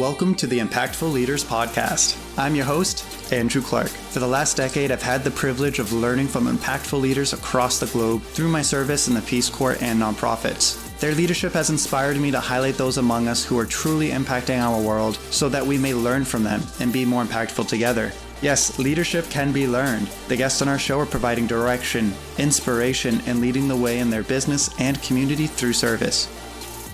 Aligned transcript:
Welcome 0.00 0.34
to 0.36 0.46
the 0.46 0.60
Impactful 0.60 1.12
Leaders 1.12 1.44
Podcast. 1.44 2.16
I'm 2.38 2.54
your 2.54 2.64
host, 2.64 3.30
Andrew 3.34 3.60
Clark. 3.60 3.88
For 3.88 4.18
the 4.18 4.26
last 4.26 4.56
decade, 4.56 4.90
I've 4.90 5.02
had 5.02 5.22
the 5.22 5.30
privilege 5.30 5.78
of 5.78 5.92
learning 5.92 6.28
from 6.28 6.46
impactful 6.46 6.98
leaders 6.98 7.34
across 7.34 7.78
the 7.78 7.84
globe 7.84 8.22
through 8.22 8.48
my 8.48 8.62
service 8.62 9.08
in 9.08 9.14
the 9.14 9.20
Peace 9.20 9.50
Corps 9.50 9.76
and 9.82 10.00
nonprofits. 10.00 10.98
Their 11.00 11.14
leadership 11.14 11.52
has 11.52 11.68
inspired 11.68 12.16
me 12.16 12.30
to 12.30 12.40
highlight 12.40 12.76
those 12.76 12.96
among 12.96 13.28
us 13.28 13.44
who 13.44 13.58
are 13.58 13.66
truly 13.66 14.08
impacting 14.08 14.58
our 14.58 14.80
world 14.80 15.16
so 15.30 15.50
that 15.50 15.66
we 15.66 15.76
may 15.76 15.92
learn 15.92 16.24
from 16.24 16.44
them 16.44 16.62
and 16.80 16.94
be 16.94 17.04
more 17.04 17.22
impactful 17.22 17.68
together. 17.68 18.10
Yes, 18.40 18.78
leadership 18.78 19.28
can 19.28 19.52
be 19.52 19.68
learned. 19.68 20.06
The 20.28 20.36
guests 20.36 20.62
on 20.62 20.68
our 20.68 20.78
show 20.78 20.98
are 21.00 21.04
providing 21.04 21.46
direction, 21.46 22.14
inspiration, 22.38 23.20
and 23.26 23.42
leading 23.42 23.68
the 23.68 23.76
way 23.76 23.98
in 23.98 24.08
their 24.08 24.22
business 24.22 24.70
and 24.80 25.02
community 25.02 25.46
through 25.46 25.74
service. 25.74 26.26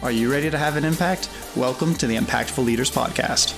Are 0.07 0.13
you 0.13 0.31
ready 0.31 0.49
to 0.51 0.57
have 0.57 0.77
an 0.77 0.85
impact? 0.85 1.29
Welcome 1.57 1.93
to 1.97 2.07
the 2.07 2.15
Impactful 2.15 2.65
Leaders 2.65 2.93
Podcast. 2.93 3.51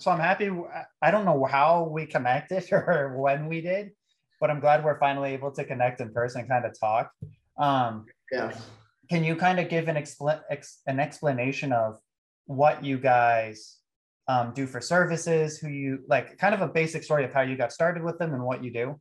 So 0.00 0.10
I'm 0.10 0.18
happy. 0.18 0.50
I 1.00 1.12
don't 1.12 1.24
know 1.24 1.44
how 1.44 1.84
we 1.84 2.06
connected 2.06 2.64
or 2.72 3.14
when 3.16 3.46
we 3.46 3.60
did, 3.60 3.92
but 4.40 4.50
I'm 4.50 4.58
glad 4.58 4.84
we're 4.84 4.98
finally 4.98 5.34
able 5.34 5.52
to 5.52 5.64
connect 5.64 6.00
in 6.00 6.12
person 6.12 6.40
and 6.40 6.50
kind 6.50 6.64
of 6.64 6.76
talk. 6.76 7.12
Um, 7.56 8.06
yeah. 8.32 8.52
Can 9.08 9.22
you 9.22 9.36
kind 9.36 9.60
of 9.60 9.68
give 9.68 9.86
an 9.86 9.94
expl- 9.94 10.42
ex- 10.50 10.80
an 10.88 10.98
explanation 10.98 11.72
of 11.72 12.00
what 12.46 12.84
you 12.84 12.98
guys 12.98 13.76
um, 14.28 14.52
do 14.54 14.66
for 14.66 14.80
services, 14.80 15.58
who 15.58 15.68
you 15.68 16.00
like, 16.08 16.38
kind 16.38 16.54
of 16.54 16.60
a 16.60 16.68
basic 16.68 17.02
story 17.02 17.24
of 17.24 17.32
how 17.32 17.42
you 17.42 17.56
got 17.56 17.72
started 17.72 18.02
with 18.02 18.18
them 18.18 18.32
and 18.34 18.42
what 18.42 18.64
you 18.64 18.72
do. 18.72 19.00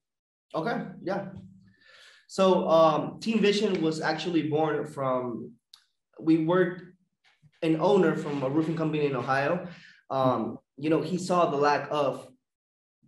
Okay, 0.55 0.81
yeah. 1.03 1.27
So 2.27 2.67
um, 2.67 3.19
Team 3.19 3.39
Vision 3.39 3.81
was 3.81 4.01
actually 4.01 4.49
born 4.49 4.85
from, 4.85 5.51
we 6.19 6.45
worked 6.45 6.81
an 7.61 7.79
owner 7.79 8.15
from 8.15 8.43
a 8.43 8.49
roofing 8.49 8.75
company 8.75 9.05
in 9.05 9.15
Ohio. 9.15 9.67
Um, 10.09 10.59
you 10.77 10.89
know, 10.89 11.01
he 11.01 11.17
saw 11.17 11.49
the 11.49 11.57
lack 11.57 11.87
of 11.91 12.27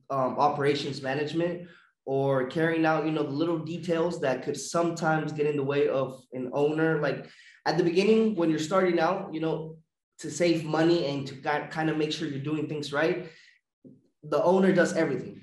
um, 0.09 0.37
operations 0.37 1.01
management 1.01 1.67
or 2.05 2.47
carrying 2.47 2.85
out, 2.85 3.05
you 3.05 3.11
know, 3.11 3.23
the 3.23 3.29
little 3.29 3.59
details 3.59 4.21
that 4.21 4.43
could 4.43 4.55
sometimes 4.55 5.31
get 5.31 5.47
in 5.47 5.57
the 5.57 5.63
way 5.63 5.87
of 5.87 6.21
an 6.33 6.51
owner. 6.53 7.01
Like 7.01 7.27
at 7.65 7.77
the 7.77 7.83
beginning, 7.83 8.35
when 8.35 8.49
you're 8.49 8.59
starting 8.59 8.99
out, 8.99 9.33
you 9.33 9.39
know, 9.39 9.77
to 10.19 10.31
save 10.31 10.63
money 10.63 11.05
and 11.07 11.27
to 11.27 11.35
kind 11.69 11.89
of 11.89 11.97
make 11.97 12.11
sure 12.11 12.27
you're 12.27 12.39
doing 12.39 12.67
things 12.67 12.93
right, 12.93 13.29
the 14.23 14.41
owner 14.43 14.71
does 14.71 14.95
everything. 14.95 15.41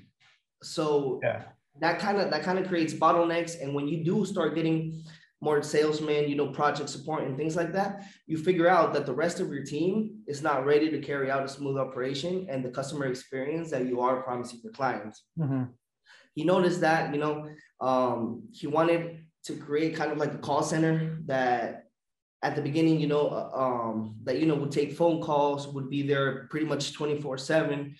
So 0.61 1.19
yeah. 1.23 1.43
that 1.79 1.99
kind 1.99 2.19
of 2.19 2.31
that 2.31 2.43
kind 2.43 2.59
of 2.59 2.67
creates 2.67 2.93
bottlenecks. 2.93 3.61
And 3.61 3.73
when 3.73 3.87
you 3.87 4.03
do 4.03 4.25
start 4.25 4.55
getting 4.55 5.03
more 5.41 5.61
salesmen, 5.61 6.29
you 6.29 6.35
know, 6.35 6.47
project 6.47 6.89
support 6.89 7.23
and 7.23 7.37
things 7.37 7.55
like 7.55 7.73
that, 7.73 8.03
you 8.27 8.37
figure 8.37 8.67
out 8.67 8.93
that 8.93 9.05
the 9.05 9.13
rest 9.13 9.41
of 9.41 9.51
your 9.51 9.63
team 9.63 10.21
is 10.25 10.41
not 10.41 10.65
ready 10.65 10.89
to 10.89 10.99
carry 10.99 11.29
out 11.29 11.43
a 11.43 11.49
smooth 11.49 11.77
operation 11.77 12.47
and 12.49 12.63
the 12.63 12.69
customer 12.69 13.05
experience 13.07 13.69
that 13.69 13.85
you 13.85 13.99
are 13.99 14.23
promising 14.23 14.61
your 14.63 14.71
clients. 14.71 15.23
Mm-hmm. 15.37 15.63
He 16.33 16.45
noticed 16.45 16.81
that, 16.81 17.13
you 17.13 17.19
know, 17.19 17.47
um, 17.81 18.43
he 18.51 18.67
wanted 18.67 19.25
to 19.45 19.55
create 19.57 19.95
kind 19.95 20.11
of 20.11 20.17
like 20.17 20.33
a 20.33 20.37
call 20.37 20.63
center 20.63 21.19
that 21.25 21.82
at 22.43 22.55
the 22.55 22.61
beginning, 22.61 22.99
you 22.99 23.07
know, 23.07 23.29
uh, 23.29 23.49
um, 23.57 24.15
that, 24.25 24.37
you 24.37 24.45
know, 24.45 24.55
would 24.55 24.71
take 24.71 24.93
phone 24.93 25.21
calls, 25.21 25.67
would 25.69 25.89
be 25.89 26.05
there 26.05 26.45
pretty 26.51 26.65
much 26.65 26.93
24 26.93 27.37
seven. 27.37 27.95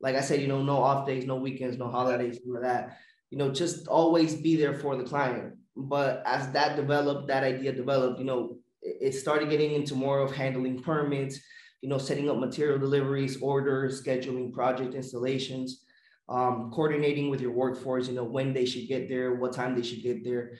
Like 0.00 0.16
I 0.16 0.22
said, 0.22 0.40
you 0.40 0.48
know, 0.48 0.62
no 0.62 0.78
off 0.78 1.06
days, 1.06 1.26
no 1.26 1.36
weekends, 1.36 1.76
no 1.76 1.88
holidays, 1.88 2.40
none 2.44 2.56
of 2.56 2.62
that, 2.62 2.96
you 3.30 3.38
know, 3.38 3.50
just 3.52 3.86
always 3.86 4.34
be 4.34 4.56
there 4.56 4.74
for 4.74 4.96
the 4.96 5.04
client. 5.04 5.54
But 5.76 6.22
as 6.26 6.50
that 6.52 6.74
developed, 6.74 7.28
that 7.28 7.44
idea 7.44 7.72
developed, 7.72 8.18
you 8.18 8.24
know, 8.24 8.56
it 8.80 9.12
started 9.12 9.50
getting 9.50 9.72
into 9.72 9.94
more 9.94 10.18
of 10.20 10.34
handling 10.34 10.82
permits, 10.82 11.38
you 11.82 11.88
know, 11.88 11.98
setting 11.98 12.30
up 12.30 12.38
material 12.38 12.78
deliveries, 12.78 13.40
orders, 13.42 14.02
scheduling 14.02 14.52
project 14.52 14.94
installations, 14.94 15.84
um, 16.28 16.70
coordinating 16.72 17.28
with 17.28 17.40
your 17.40 17.52
workforce, 17.52 18.08
you 18.08 18.14
know, 18.14 18.24
when 18.24 18.54
they 18.54 18.64
should 18.64 18.88
get 18.88 19.08
there, 19.08 19.34
what 19.34 19.52
time 19.52 19.74
they 19.76 19.82
should 19.82 20.02
get 20.02 20.24
there. 20.24 20.58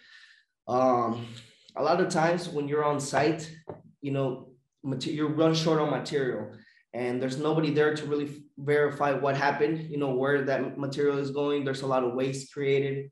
Um, 0.69 1.27
a 1.77 1.83
lot 1.83 2.01
of 2.01 2.09
times 2.09 2.49
when 2.49 2.69
you're 2.69 2.85
on 2.85 3.01
site, 3.01 3.51
you 4.01 4.13
know, 4.13 4.49
you 5.01 5.29
run 5.29 5.55
short 5.55 5.81
on 5.81 5.91
material 5.91 6.53
and 6.95 7.23
there's 7.23 7.39
nobody 7.39 7.71
there 7.73 7.95
to 7.95 8.07
really 8.07 8.43
verify 8.59 9.13
what 9.13 9.37
happened, 9.37 9.91
you 9.91 9.97
know, 9.97 10.15
where 10.15 10.43
that 10.43 10.79
material 10.79 11.19
is 11.19 11.31
going. 11.31 11.65
There's 11.65 11.83
a 11.83 11.87
lot 11.87 12.05
of 12.05 12.15
waste 12.15 12.53
created. 12.53 13.11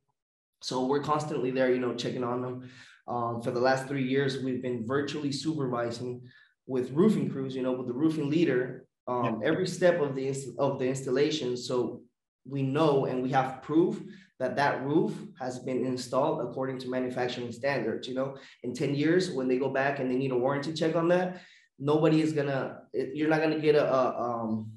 So 0.63 0.85
we're 0.85 1.03
constantly 1.03 1.51
there, 1.51 1.73
you 1.73 1.81
know, 1.81 1.95
checking 1.95 2.25
on 2.25 2.43
them. 2.43 2.71
Um, 3.09 3.41
for 3.41 3.51
the 3.51 3.61
last 3.61 3.89
three 3.89 4.07
years, 4.07 4.43
we've 4.43 4.63
been 4.63 4.87
virtually 4.87 5.33
supervising 5.33 6.23
with 6.67 6.93
roofing 6.93 7.31
crews, 7.31 7.57
you 7.57 7.63
know, 7.63 7.73
with 7.73 7.87
the 7.87 7.95
roofing 7.95 8.29
leader, 8.29 8.85
um, 9.09 9.41
every 9.43 9.67
step 9.67 10.01
of 10.01 10.15
the 10.15 10.29
of 10.59 10.79
the 10.79 10.87
installation. 10.87 11.57
So 11.57 12.03
we 12.47 12.63
know 12.63 13.07
and 13.07 13.23
we 13.23 13.31
have 13.31 13.63
proof 13.63 14.01
that 14.41 14.57
that 14.57 14.83
roof 14.83 15.15
has 15.39 15.59
been 15.59 15.85
installed 15.85 16.41
according 16.41 16.79
to 16.79 16.89
manufacturing 16.89 17.53
standards. 17.53 18.09
You 18.09 18.15
know, 18.15 18.37
in 18.63 18.75
10 18.75 18.95
years, 18.95 19.31
when 19.31 19.47
they 19.47 19.59
go 19.59 19.69
back 19.69 20.01
and 20.01 20.11
they 20.11 20.17
need 20.17 20.33
a 20.33 20.37
warranty 20.37 20.73
check 20.73 20.97
on 20.97 21.09
that, 21.09 21.43
nobody 21.79 22.23
is 22.23 22.33
gonna, 22.33 22.81
you're 22.93 23.29
not 23.29 23.43
gonna 23.43 23.61
get 23.61 23.75
a, 23.75 23.93
a 23.93 24.21
um, 24.21 24.73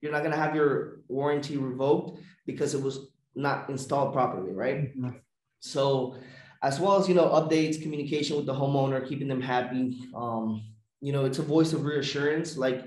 you're 0.00 0.12
not 0.12 0.22
gonna 0.22 0.36
have 0.36 0.54
your 0.54 1.00
warranty 1.08 1.56
revoked 1.56 2.20
because 2.46 2.72
it 2.72 2.80
was 2.80 3.10
not 3.34 3.68
installed 3.68 4.12
properly, 4.12 4.52
right? 4.52 4.96
Mm-hmm. 4.96 5.16
So, 5.58 6.16
as 6.62 6.78
well 6.78 6.96
as 7.00 7.08
you 7.08 7.14
know, 7.16 7.28
updates, 7.28 7.82
communication 7.82 8.36
with 8.36 8.46
the 8.46 8.54
homeowner, 8.54 9.06
keeping 9.06 9.28
them 9.28 9.42
happy. 9.42 9.98
Um, 10.14 10.62
you 11.00 11.12
know, 11.12 11.24
it's 11.24 11.40
a 11.40 11.42
voice 11.42 11.72
of 11.72 11.84
reassurance. 11.84 12.56
Like 12.56 12.86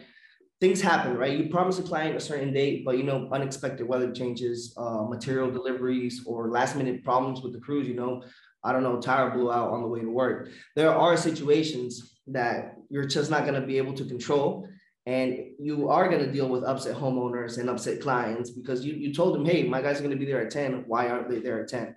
things 0.61 0.81
happen, 0.81 1.15
right? 1.15 1.37
You 1.37 1.49
promise 1.49 1.79
a 1.79 1.83
client 1.83 2.15
a 2.15 2.19
certain 2.19 2.53
date, 2.53 2.83
but 2.83 2.97
you 2.97 3.03
know, 3.03 3.29
unexpected 3.31 3.87
weather 3.87 4.11
changes, 4.11 4.73
uh, 4.77 5.03
material 5.03 5.49
deliveries, 5.49 6.23
or 6.25 6.49
last 6.49 6.75
minute 6.75 7.03
problems 7.03 7.41
with 7.41 7.53
the 7.53 7.59
crews. 7.59 7.87
You 7.87 7.95
know, 7.95 8.23
I 8.63 8.73
don't 8.73 8.83
know, 8.83 8.99
tire 8.99 9.31
blew 9.31 9.51
out 9.51 9.71
on 9.71 9.81
the 9.81 9.87
way 9.87 10.01
to 10.01 10.09
work. 10.09 10.49
There 10.75 10.93
are 10.93 11.15
situations 11.15 12.19
that 12.27 12.75
you're 12.89 13.05
just 13.05 13.31
not 13.31 13.45
going 13.45 13.59
to 13.59 13.65
be 13.65 13.77
able 13.77 13.93
to 13.93 14.05
control. 14.05 14.67
And 15.05 15.39
you 15.57 15.89
are 15.89 16.07
going 16.07 16.23
to 16.23 16.31
deal 16.31 16.49
with 16.49 16.63
upset 16.63 16.95
homeowners 16.95 17.57
and 17.57 17.69
upset 17.69 18.01
clients 18.01 18.51
because 18.51 18.85
you, 18.85 18.93
you 18.93 19.13
told 19.13 19.33
them, 19.33 19.45
hey, 19.45 19.63
my 19.63 19.81
guys 19.81 19.97
are 19.97 20.03
going 20.03 20.11
to 20.11 20.23
be 20.23 20.25
there 20.25 20.45
at 20.45 20.51
10. 20.51 20.83
Why 20.85 21.07
aren't 21.07 21.29
they 21.29 21.39
there 21.39 21.63
at 21.63 21.69
10? 21.69 21.95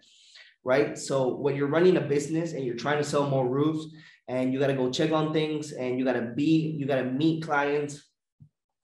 Right. 0.64 0.96
So 0.96 1.34
when 1.34 1.56
you're 1.56 1.66
running 1.66 1.96
a 1.96 2.00
business 2.00 2.52
and 2.52 2.64
you're 2.64 2.76
trying 2.76 2.98
to 2.98 3.04
sell 3.04 3.28
more 3.28 3.46
roofs 3.46 3.94
and 4.28 4.52
you 4.52 4.60
got 4.60 4.68
to 4.68 4.74
go 4.74 4.90
check 4.90 5.10
on 5.10 5.32
things 5.32 5.72
and 5.72 5.98
you 5.98 6.04
got 6.04 6.12
to 6.14 6.32
be, 6.34 6.74
you 6.78 6.86
got 6.86 6.96
to 6.96 7.04
meet 7.04 7.42
clients 7.42 8.02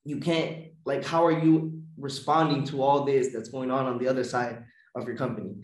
you 0.09 0.19
can't 0.19 0.69
like 0.85 1.05
how 1.05 1.25
are 1.25 1.39
you 1.45 1.83
responding 1.99 2.65
to 2.65 2.83
all 2.83 3.05
this 3.05 3.33
that's 3.33 3.51
going 3.51 3.71
on 3.71 3.87
on 3.87 3.99
the 3.99 4.09
other 4.09 4.25
side 4.25 4.65
of 4.95 5.07
your 5.07 5.17
company? 5.17 5.55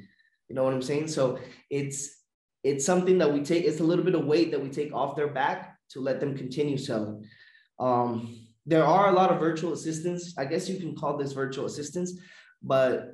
You 0.49 0.55
know 0.55 0.65
what 0.65 0.75
i'm 0.75 0.83
saying? 0.83 1.09
So 1.09 1.39
it's 1.71 2.23
it's 2.63 2.85
something 2.85 3.19
that 3.19 3.33
we 3.33 3.43
take 3.43 3.65
it's 3.65 3.81
a 3.81 3.85
little 3.85 4.05
bit 4.05 4.15
of 4.15 4.25
weight 4.27 4.51
that 4.51 4.63
we 4.63 4.69
take 4.69 4.93
off 4.93 5.17
their 5.17 5.29
back 5.29 5.77
to 5.91 6.01
let 6.01 6.21
them 6.21 6.37
continue. 6.37 6.77
Selling 6.77 7.25
um, 7.79 8.39
there 8.67 8.85
are 8.85 9.09
a 9.09 9.13
lot 9.13 9.31
of 9.31 9.41
virtual 9.41 9.73
assistants. 9.73 10.35
I 10.39 10.45
guess 10.45 10.69
you 10.69 10.79
can 10.79 10.95
call 10.95 11.17
this 11.17 11.33
virtual 11.33 11.67
assistants 11.67 12.13
but 12.65 13.13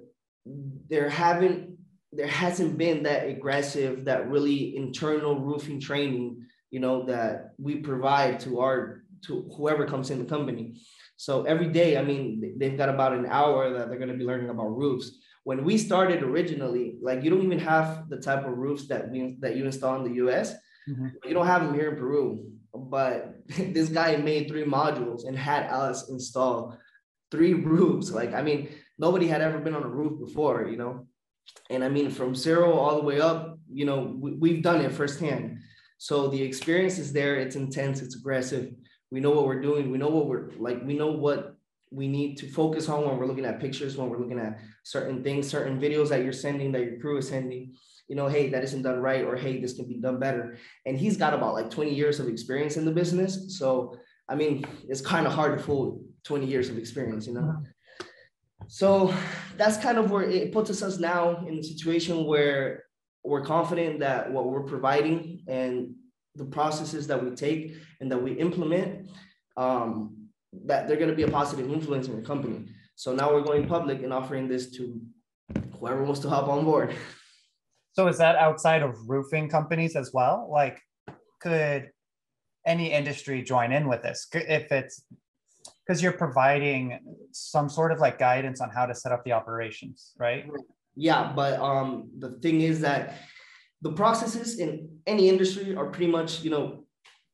there 0.88 1.08
haven't 1.08 1.76
there 2.12 2.26
hasn't 2.26 2.78
been 2.78 3.02
that 3.02 3.28
aggressive 3.28 4.04
that 4.04 4.28
really 4.28 4.76
internal 4.76 5.38
roofing 5.38 5.80
training 5.80 6.44
you 6.70 6.80
know 6.80 7.04
that 7.04 7.52
we 7.58 7.76
provide 7.76 8.40
to 8.40 8.60
our 8.60 9.04
to 9.22 9.48
whoever 9.56 9.86
comes 9.86 10.10
in 10.10 10.18
the 10.18 10.24
company 10.24 10.80
so 11.20 11.42
every 11.42 11.68
day, 11.68 11.98
I 11.98 12.02
mean, 12.02 12.54
they've 12.56 12.78
got 12.78 12.88
about 12.88 13.12
an 13.12 13.26
hour 13.26 13.74
that 13.74 13.90
they're 13.90 13.98
going 13.98 14.08
to 14.08 14.16
be 14.16 14.24
learning 14.24 14.48
about 14.48 14.74
roofs. 14.74 15.18
When 15.44 15.64
we 15.64 15.76
started 15.76 16.22
originally, 16.22 16.96
like 17.02 17.22
you 17.22 17.28
don't 17.28 17.42
even 17.42 17.58
have 17.58 18.08
the 18.08 18.16
type 18.16 18.46
of 18.46 18.56
roofs 18.56 18.88
that 18.88 19.10
we 19.10 19.36
that 19.40 19.54
you 19.54 19.66
install 19.66 19.96
in 19.96 20.04
the 20.04 20.16
U.S. 20.24 20.54
Mm-hmm. 20.88 21.08
You 21.26 21.34
don't 21.34 21.46
have 21.46 21.62
them 21.62 21.74
here 21.74 21.90
in 21.90 21.98
Peru. 21.98 22.50
But 22.74 23.34
this 23.48 23.90
guy 23.90 24.16
made 24.16 24.48
three 24.48 24.64
modules 24.64 25.28
and 25.28 25.36
had 25.36 25.64
us 25.66 26.08
install 26.08 26.78
three 27.30 27.52
roofs. 27.72 28.10
Like 28.10 28.32
I 28.32 28.40
mean, 28.40 28.70
nobody 28.98 29.26
had 29.26 29.42
ever 29.42 29.58
been 29.58 29.74
on 29.74 29.82
a 29.82 29.88
roof 29.88 30.18
before, 30.26 30.68
you 30.70 30.78
know. 30.78 31.06
And 31.68 31.84
I 31.84 31.90
mean, 31.90 32.10
from 32.10 32.34
zero 32.34 32.72
all 32.72 32.96
the 32.96 33.04
way 33.04 33.20
up, 33.20 33.58
you 33.70 33.84
know, 33.84 34.16
we, 34.18 34.32
we've 34.32 34.62
done 34.62 34.80
it 34.80 34.90
firsthand. 34.90 35.58
So 35.98 36.28
the 36.28 36.40
experience 36.40 36.98
is 36.98 37.12
there. 37.12 37.36
It's 37.36 37.56
intense. 37.56 38.00
It's 38.00 38.16
aggressive 38.16 38.72
we 39.10 39.20
know 39.20 39.30
what 39.30 39.46
we're 39.46 39.60
doing. 39.60 39.90
We 39.90 39.98
know 39.98 40.08
what 40.08 40.26
we're 40.26 40.50
like 40.58 40.82
we 40.84 40.96
know 40.96 41.12
what 41.12 41.56
we 41.90 42.06
need 42.06 42.36
to 42.38 42.48
focus 42.48 42.88
on 42.88 43.04
when 43.04 43.16
we're 43.18 43.26
looking 43.26 43.44
at 43.44 43.60
pictures 43.60 43.96
when 43.96 44.08
we're 44.08 44.18
looking 44.18 44.38
at 44.38 44.60
certain 44.84 45.24
things 45.24 45.48
certain 45.48 45.80
videos 45.80 46.08
that 46.08 46.22
you're 46.22 46.32
sending 46.32 46.70
that 46.72 46.84
your 46.84 47.00
crew 47.00 47.18
is 47.18 47.28
sending. 47.28 47.74
You 48.08 48.16
know 48.16 48.28
hey 48.28 48.48
that 48.50 48.64
isn't 48.64 48.82
done 48.82 49.00
right 49.00 49.24
or 49.24 49.36
hey 49.36 49.60
this 49.60 49.74
can 49.74 49.86
be 49.86 49.96
done 49.96 50.18
better. 50.18 50.56
And 50.86 50.98
he's 50.98 51.16
got 51.16 51.34
about 51.34 51.54
like 51.54 51.70
20 51.70 51.94
years 51.94 52.20
of 52.20 52.28
experience 52.28 52.76
in 52.76 52.84
the 52.84 52.92
business. 52.92 53.58
So 53.58 53.96
i 54.28 54.34
mean 54.34 54.64
it's 54.88 55.00
kind 55.00 55.26
of 55.26 55.32
hard 55.32 55.58
to 55.58 55.64
fool 55.64 56.00
20 56.24 56.46
years 56.46 56.68
of 56.68 56.78
experience 56.78 57.26
you 57.26 57.34
know? 57.34 57.40
Uh-huh. 57.40 57.60
So 58.68 59.12
that's 59.56 59.76
kind 59.76 59.98
of 59.98 60.12
where 60.12 60.22
it 60.22 60.52
puts 60.52 60.70
us 60.82 60.98
now 60.98 61.44
in 61.46 61.58
a 61.58 61.62
situation 61.62 62.24
where 62.24 62.84
we're 63.24 63.44
confident 63.44 64.00
that 64.00 64.30
what 64.30 64.46
we're 64.46 64.62
providing 64.62 65.42
and 65.48 65.94
the 66.40 66.46
processes 66.46 67.06
that 67.06 67.22
we 67.22 67.30
take 67.36 67.74
and 68.00 68.10
that 68.10 68.20
we 68.20 68.32
implement, 68.32 69.10
um, 69.58 70.16
that 70.64 70.88
they're 70.88 70.96
going 70.96 71.10
to 71.10 71.14
be 71.14 71.22
a 71.22 71.28
positive 71.28 71.70
influence 71.70 72.06
in 72.08 72.14
your 72.14 72.22
company. 72.22 72.66
So 72.94 73.14
now 73.14 73.30
we're 73.32 73.42
going 73.42 73.68
public 73.68 74.02
and 74.02 74.12
offering 74.12 74.48
this 74.48 74.70
to 74.76 75.00
whoever 75.78 76.02
wants 76.02 76.20
to 76.20 76.30
hop 76.30 76.48
on 76.48 76.64
board. 76.64 76.94
So 77.92 78.08
is 78.08 78.16
that 78.18 78.36
outside 78.36 78.82
of 78.82 78.96
roofing 79.06 79.50
companies 79.50 79.96
as 79.96 80.12
well? 80.14 80.48
Like, 80.50 80.80
could 81.42 81.90
any 82.66 82.92
industry 82.92 83.42
join 83.42 83.70
in 83.72 83.86
with 83.86 84.02
this 84.02 84.26
if 84.32 84.72
it's 84.72 85.04
because 85.86 86.02
you're 86.02 86.12
providing 86.12 87.00
some 87.32 87.68
sort 87.68 87.92
of 87.92 87.98
like 87.98 88.18
guidance 88.18 88.60
on 88.60 88.70
how 88.70 88.86
to 88.86 88.94
set 88.94 89.12
up 89.12 89.24
the 89.24 89.32
operations, 89.32 90.12
right? 90.18 90.46
Yeah, 90.94 91.32
but 91.34 91.60
um, 91.60 92.10
the 92.18 92.30
thing 92.42 92.60
is 92.62 92.80
that 92.80 93.14
the 93.82 93.92
processes 93.92 94.58
in 94.58 94.98
any 95.06 95.28
industry 95.28 95.74
are 95.74 95.86
pretty 95.86 96.10
much, 96.10 96.42
you 96.42 96.50
know, 96.50 96.84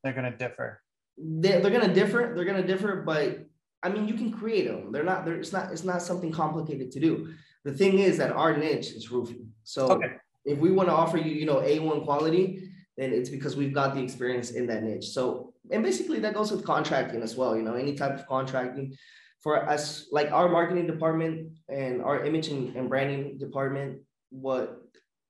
they're 0.03 0.13
going 0.13 0.31
to 0.31 0.37
differ. 0.37 0.81
They're, 1.17 1.61
they're 1.61 1.71
going 1.71 1.87
to 1.87 1.93
differ. 1.93 2.33
They're 2.35 2.45
going 2.45 2.61
to 2.61 2.67
differ, 2.67 3.03
but 3.05 3.45
I 3.83 3.89
mean, 3.89 4.07
you 4.07 4.13
can 4.13 4.31
create 4.31 4.67
them. 4.67 4.91
They're 4.91 5.03
not. 5.03 5.25
They're, 5.25 5.35
it's 5.35 5.51
not. 5.51 5.71
It's 5.71 5.83
not 5.83 6.01
something 6.01 6.31
complicated 6.31 6.91
to 6.91 6.99
do. 6.99 7.33
The 7.65 7.73
thing 7.73 7.99
is 7.99 8.17
that 8.17 8.31
our 8.31 8.55
niche 8.55 8.91
is 8.91 9.11
roofing. 9.11 9.49
So 9.63 9.91
okay. 9.91 10.13
if 10.45 10.57
we 10.57 10.71
want 10.71 10.89
to 10.89 10.93
offer 10.93 11.17
you, 11.17 11.31
you 11.31 11.45
know, 11.45 11.57
A1 11.57 12.05
quality, 12.05 12.69
then 12.95 13.11
it's 13.11 13.29
because 13.29 13.55
we've 13.55 13.73
got 13.73 13.93
the 13.93 14.01
experience 14.01 14.51
in 14.51 14.67
that 14.67 14.83
niche. 14.83 15.07
So 15.07 15.53
and 15.71 15.83
basically 15.83 16.19
that 16.19 16.33
goes 16.33 16.51
with 16.51 16.65
contracting 16.65 17.21
as 17.21 17.35
well. 17.35 17.55
You 17.55 17.63
know, 17.63 17.73
any 17.73 17.95
type 17.95 18.13
of 18.13 18.27
contracting 18.27 18.95
for 19.41 19.69
us, 19.69 20.07
like 20.11 20.31
our 20.31 20.49
marketing 20.49 20.87
department 20.87 21.51
and 21.69 22.01
our 22.01 22.23
image 22.23 22.47
and, 22.47 22.75
and 22.75 22.89
branding 22.89 23.37
department, 23.37 23.99
what 24.29 24.81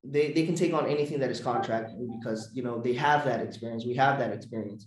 they, 0.04 0.32
they 0.32 0.46
can 0.46 0.54
take 0.54 0.72
on 0.72 0.86
anything 0.86 1.18
that 1.20 1.30
is 1.30 1.40
contracting 1.40 2.18
because 2.18 2.50
you 2.54 2.62
know 2.62 2.80
they 2.80 2.94
have 2.94 3.24
that 3.24 3.40
experience. 3.40 3.84
We 3.84 3.94
have 3.94 4.18
that 4.18 4.32
experience. 4.32 4.86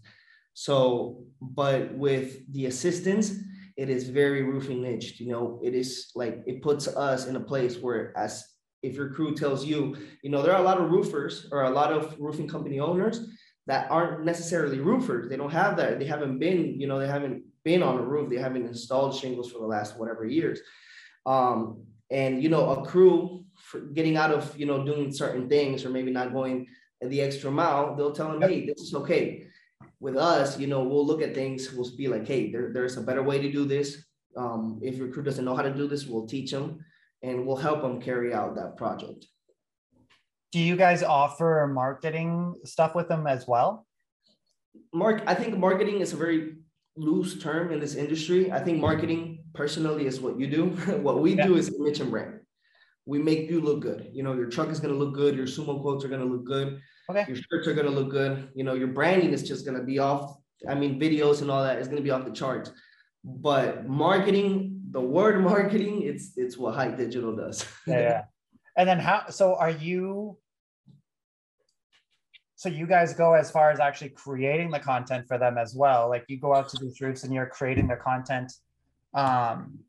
So, 0.53 1.23
but 1.41 1.93
with 1.93 2.51
the 2.53 2.65
assistants, 2.65 3.35
it 3.77 3.89
is 3.89 4.09
very 4.09 4.43
roofing 4.43 4.81
niched. 4.81 5.19
You 5.19 5.31
know, 5.31 5.59
it 5.63 5.73
is 5.73 6.11
like 6.15 6.43
it 6.45 6.61
puts 6.61 6.87
us 6.87 7.27
in 7.27 7.35
a 7.35 7.39
place 7.39 7.77
where 7.77 8.17
as 8.17 8.45
if 8.83 8.95
your 8.95 9.09
crew 9.09 9.35
tells 9.35 9.65
you, 9.65 9.95
you 10.23 10.29
know, 10.29 10.41
there 10.41 10.53
are 10.53 10.61
a 10.61 10.65
lot 10.65 10.79
of 10.79 10.89
roofers 10.89 11.47
or 11.51 11.63
a 11.63 11.69
lot 11.69 11.93
of 11.93 12.15
roofing 12.19 12.47
company 12.47 12.79
owners 12.79 13.27
that 13.67 13.89
aren't 13.91 14.25
necessarily 14.25 14.79
roofers. 14.79 15.29
They 15.29 15.37
don't 15.37 15.51
have 15.51 15.77
that. 15.77 15.99
They 15.99 16.05
haven't 16.05 16.39
been, 16.39 16.79
you 16.79 16.87
know, 16.87 16.99
they 16.99 17.07
haven't 17.07 17.43
been 17.63 17.83
on 17.83 17.97
a 17.97 18.01
roof. 18.01 18.29
They 18.29 18.37
haven't 18.37 18.65
installed 18.65 19.15
shingles 19.15 19.51
for 19.51 19.59
the 19.59 19.67
last 19.67 19.99
whatever 19.99 20.25
years. 20.25 20.59
Um, 21.25 21.83
and 22.09 22.41
you 22.41 22.49
know, 22.49 22.71
a 22.71 22.85
crew 22.85 23.45
getting 23.93 24.17
out 24.17 24.31
of 24.31 24.57
you 24.57 24.65
know 24.65 24.83
doing 24.85 25.11
certain 25.11 25.47
things 25.49 25.85
or 25.85 25.89
maybe 25.89 26.11
not 26.11 26.33
going 26.33 26.67
the 27.01 27.21
extra 27.21 27.49
mile, 27.49 27.95
they'll 27.95 28.11
tell 28.11 28.31
them, 28.31 28.41
hey, 28.41 28.65
this 28.65 28.79
is 28.79 28.93
okay. 28.93 29.47
With 29.99 30.17
us, 30.17 30.59
you 30.59 30.67
know, 30.67 30.83
we'll 30.83 31.05
look 31.05 31.23
at 31.23 31.33
things. 31.33 31.73
We'll 31.73 31.89
be 31.97 32.07
like, 32.07 32.27
hey, 32.27 32.51
there, 32.51 32.71
there's 32.71 32.97
a 32.97 33.01
better 33.01 33.23
way 33.23 33.41
to 33.41 33.51
do 33.51 33.65
this. 33.65 34.03
Um, 34.37 34.79
if 34.83 34.97
your 34.97 35.07
crew 35.07 35.23
doesn't 35.23 35.43
know 35.43 35.55
how 35.55 35.63
to 35.63 35.73
do 35.73 35.87
this, 35.87 36.05
we'll 36.05 36.27
teach 36.27 36.51
them 36.51 36.85
and 37.23 37.45
we'll 37.45 37.55
help 37.55 37.81
them 37.81 37.99
carry 37.99 38.35
out 38.35 38.55
that 38.55 38.77
project 38.77 39.25
do 40.51 40.59
you 40.59 40.75
guys 40.75 41.01
offer 41.01 41.69
marketing 41.73 42.55
stuff 42.65 42.93
with 42.93 43.07
them 43.07 43.25
as 43.25 43.47
well? 43.47 43.87
Mark, 44.93 45.23
I 45.25 45.33
think 45.33 45.57
marketing 45.57 46.01
is 46.01 46.13
a 46.13 46.17
very 46.17 46.57
loose 46.97 47.41
term 47.41 47.71
in 47.71 47.79
this 47.79 47.95
industry. 47.95 48.51
I 48.51 48.59
think 48.59 48.79
marketing 48.79 49.43
personally 49.53 50.05
is 50.05 50.19
what 50.19 50.37
you 50.39 50.47
do. 50.47 50.65
what 51.01 51.21
we 51.21 51.35
yeah. 51.35 51.47
do 51.47 51.55
is 51.55 51.73
image 51.73 52.01
and 52.01 52.11
brand. 52.11 52.41
We 53.05 53.19
make 53.19 53.49
you 53.49 53.61
look 53.61 53.81
good. 53.81 54.09
You 54.13 54.23
know, 54.23 54.33
your 54.33 54.47
truck 54.47 54.69
is 54.69 54.79
going 54.79 54.93
to 54.93 54.99
look 54.99 55.13
good. 55.13 55.35
Your 55.35 55.47
sumo 55.47 55.81
quotes 55.81 56.05
are 56.05 56.07
going 56.07 56.21
to 56.21 56.27
look 56.27 56.45
good. 56.45 56.79
Okay. 57.09 57.25
Your 57.27 57.35
shirts 57.35 57.67
are 57.67 57.73
going 57.73 57.87
to 57.87 57.91
look 57.91 58.09
good. 58.09 58.49
You 58.53 58.63
know, 58.63 58.73
your 58.73 58.87
branding 58.87 59.31
is 59.31 59.47
just 59.47 59.65
going 59.65 59.77
to 59.77 59.83
be 59.83 59.99
off. 59.99 60.37
I 60.69 60.75
mean, 60.75 60.99
videos 60.99 61.41
and 61.41 61.49
all 61.49 61.63
that 61.63 61.79
is 61.79 61.87
going 61.87 61.97
to 61.97 62.03
be 62.03 62.11
off 62.11 62.25
the 62.25 62.31
charts. 62.31 62.71
But 63.23 63.87
marketing, 63.87 64.81
the 64.91 65.01
word 65.01 65.41
marketing, 65.43 66.03
it's 66.03 66.33
it's 66.37 66.57
what 66.57 66.75
high 66.75 66.91
digital 66.91 67.35
does. 67.35 67.65
yeah, 67.87 67.99
yeah. 67.99 68.21
And 68.77 68.87
then 68.87 68.99
how? 68.99 69.29
So 69.29 69.55
are 69.55 69.71
you? 69.71 70.37
So 72.55 72.69
you 72.69 72.85
guys 72.85 73.15
go 73.15 73.33
as 73.33 73.49
far 73.49 73.71
as 73.71 73.79
actually 73.79 74.09
creating 74.09 74.69
the 74.69 74.79
content 74.79 75.27
for 75.27 75.39
them 75.39 75.57
as 75.57 75.73
well. 75.73 76.07
Like 76.07 76.25
you 76.27 76.39
go 76.39 76.53
out 76.53 76.69
to 76.69 76.77
these 76.77 76.99
groups 76.99 77.23
and 77.23 77.33
you're 77.33 77.47
creating 77.47 77.87
the 77.87 77.95
content 77.95 78.53
um, 79.15 79.79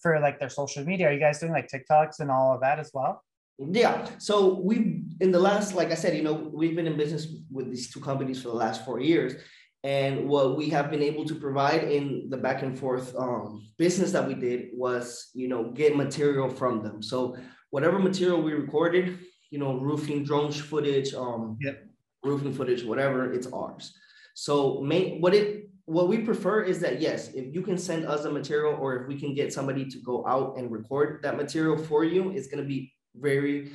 for 0.00 0.20
like 0.20 0.38
their 0.38 0.48
social 0.48 0.84
media. 0.84 1.08
Are 1.08 1.12
you 1.12 1.20
guys 1.20 1.40
doing 1.40 1.52
like 1.52 1.68
TikToks 1.68 2.20
and 2.20 2.30
all 2.30 2.54
of 2.54 2.60
that 2.60 2.78
as 2.78 2.90
well? 2.92 3.22
Yeah. 3.58 4.06
So 4.18 4.60
we 4.60 5.02
in 5.20 5.32
the 5.32 5.38
last, 5.38 5.74
like 5.74 5.90
I 5.90 5.94
said, 5.94 6.16
you 6.16 6.22
know, 6.22 6.34
we've 6.34 6.76
been 6.76 6.86
in 6.86 6.96
business 6.96 7.26
with 7.50 7.70
these 7.70 7.90
two 7.90 8.00
companies 8.00 8.42
for 8.42 8.48
the 8.48 8.54
last 8.54 8.84
four 8.84 9.00
years. 9.00 9.34
And 9.82 10.28
what 10.28 10.56
we 10.56 10.68
have 10.70 10.90
been 10.90 11.02
able 11.02 11.24
to 11.26 11.34
provide 11.34 11.84
in 11.84 12.28
the 12.28 12.36
back 12.36 12.62
and 12.62 12.78
forth 12.78 13.14
um, 13.16 13.68
business 13.78 14.10
that 14.12 14.26
we 14.26 14.34
did 14.34 14.70
was, 14.72 15.30
you 15.32 15.48
know, 15.48 15.70
get 15.70 15.96
material 15.96 16.48
from 16.48 16.82
them. 16.82 17.02
So 17.02 17.36
whatever 17.70 17.98
material 17.98 18.42
we 18.42 18.52
recorded, 18.52 19.18
you 19.50 19.58
know, 19.58 19.78
roofing 19.78 20.24
drone 20.24 20.50
footage, 20.50 21.14
um, 21.14 21.56
yep. 21.60 21.84
roofing 22.24 22.52
footage, 22.52 22.82
whatever, 22.82 23.32
it's 23.32 23.46
ours. 23.46 23.94
So 24.34 24.80
main, 24.80 25.20
what 25.20 25.34
it 25.34 25.65
what 25.86 26.08
we 26.08 26.18
prefer 26.18 26.62
is 26.62 26.80
that 26.80 27.00
yes, 27.00 27.32
if 27.32 27.54
you 27.54 27.62
can 27.62 27.78
send 27.78 28.06
us 28.06 28.24
a 28.24 28.30
material 28.30 28.76
or 28.80 28.96
if 28.96 29.08
we 29.08 29.18
can 29.18 29.34
get 29.34 29.52
somebody 29.52 29.84
to 29.86 29.98
go 30.00 30.26
out 30.26 30.58
and 30.58 30.70
record 30.70 31.20
that 31.22 31.36
material 31.36 31.78
for 31.78 32.04
you, 32.04 32.30
it's 32.30 32.48
gonna 32.48 32.64
be 32.64 32.92
very 33.14 33.70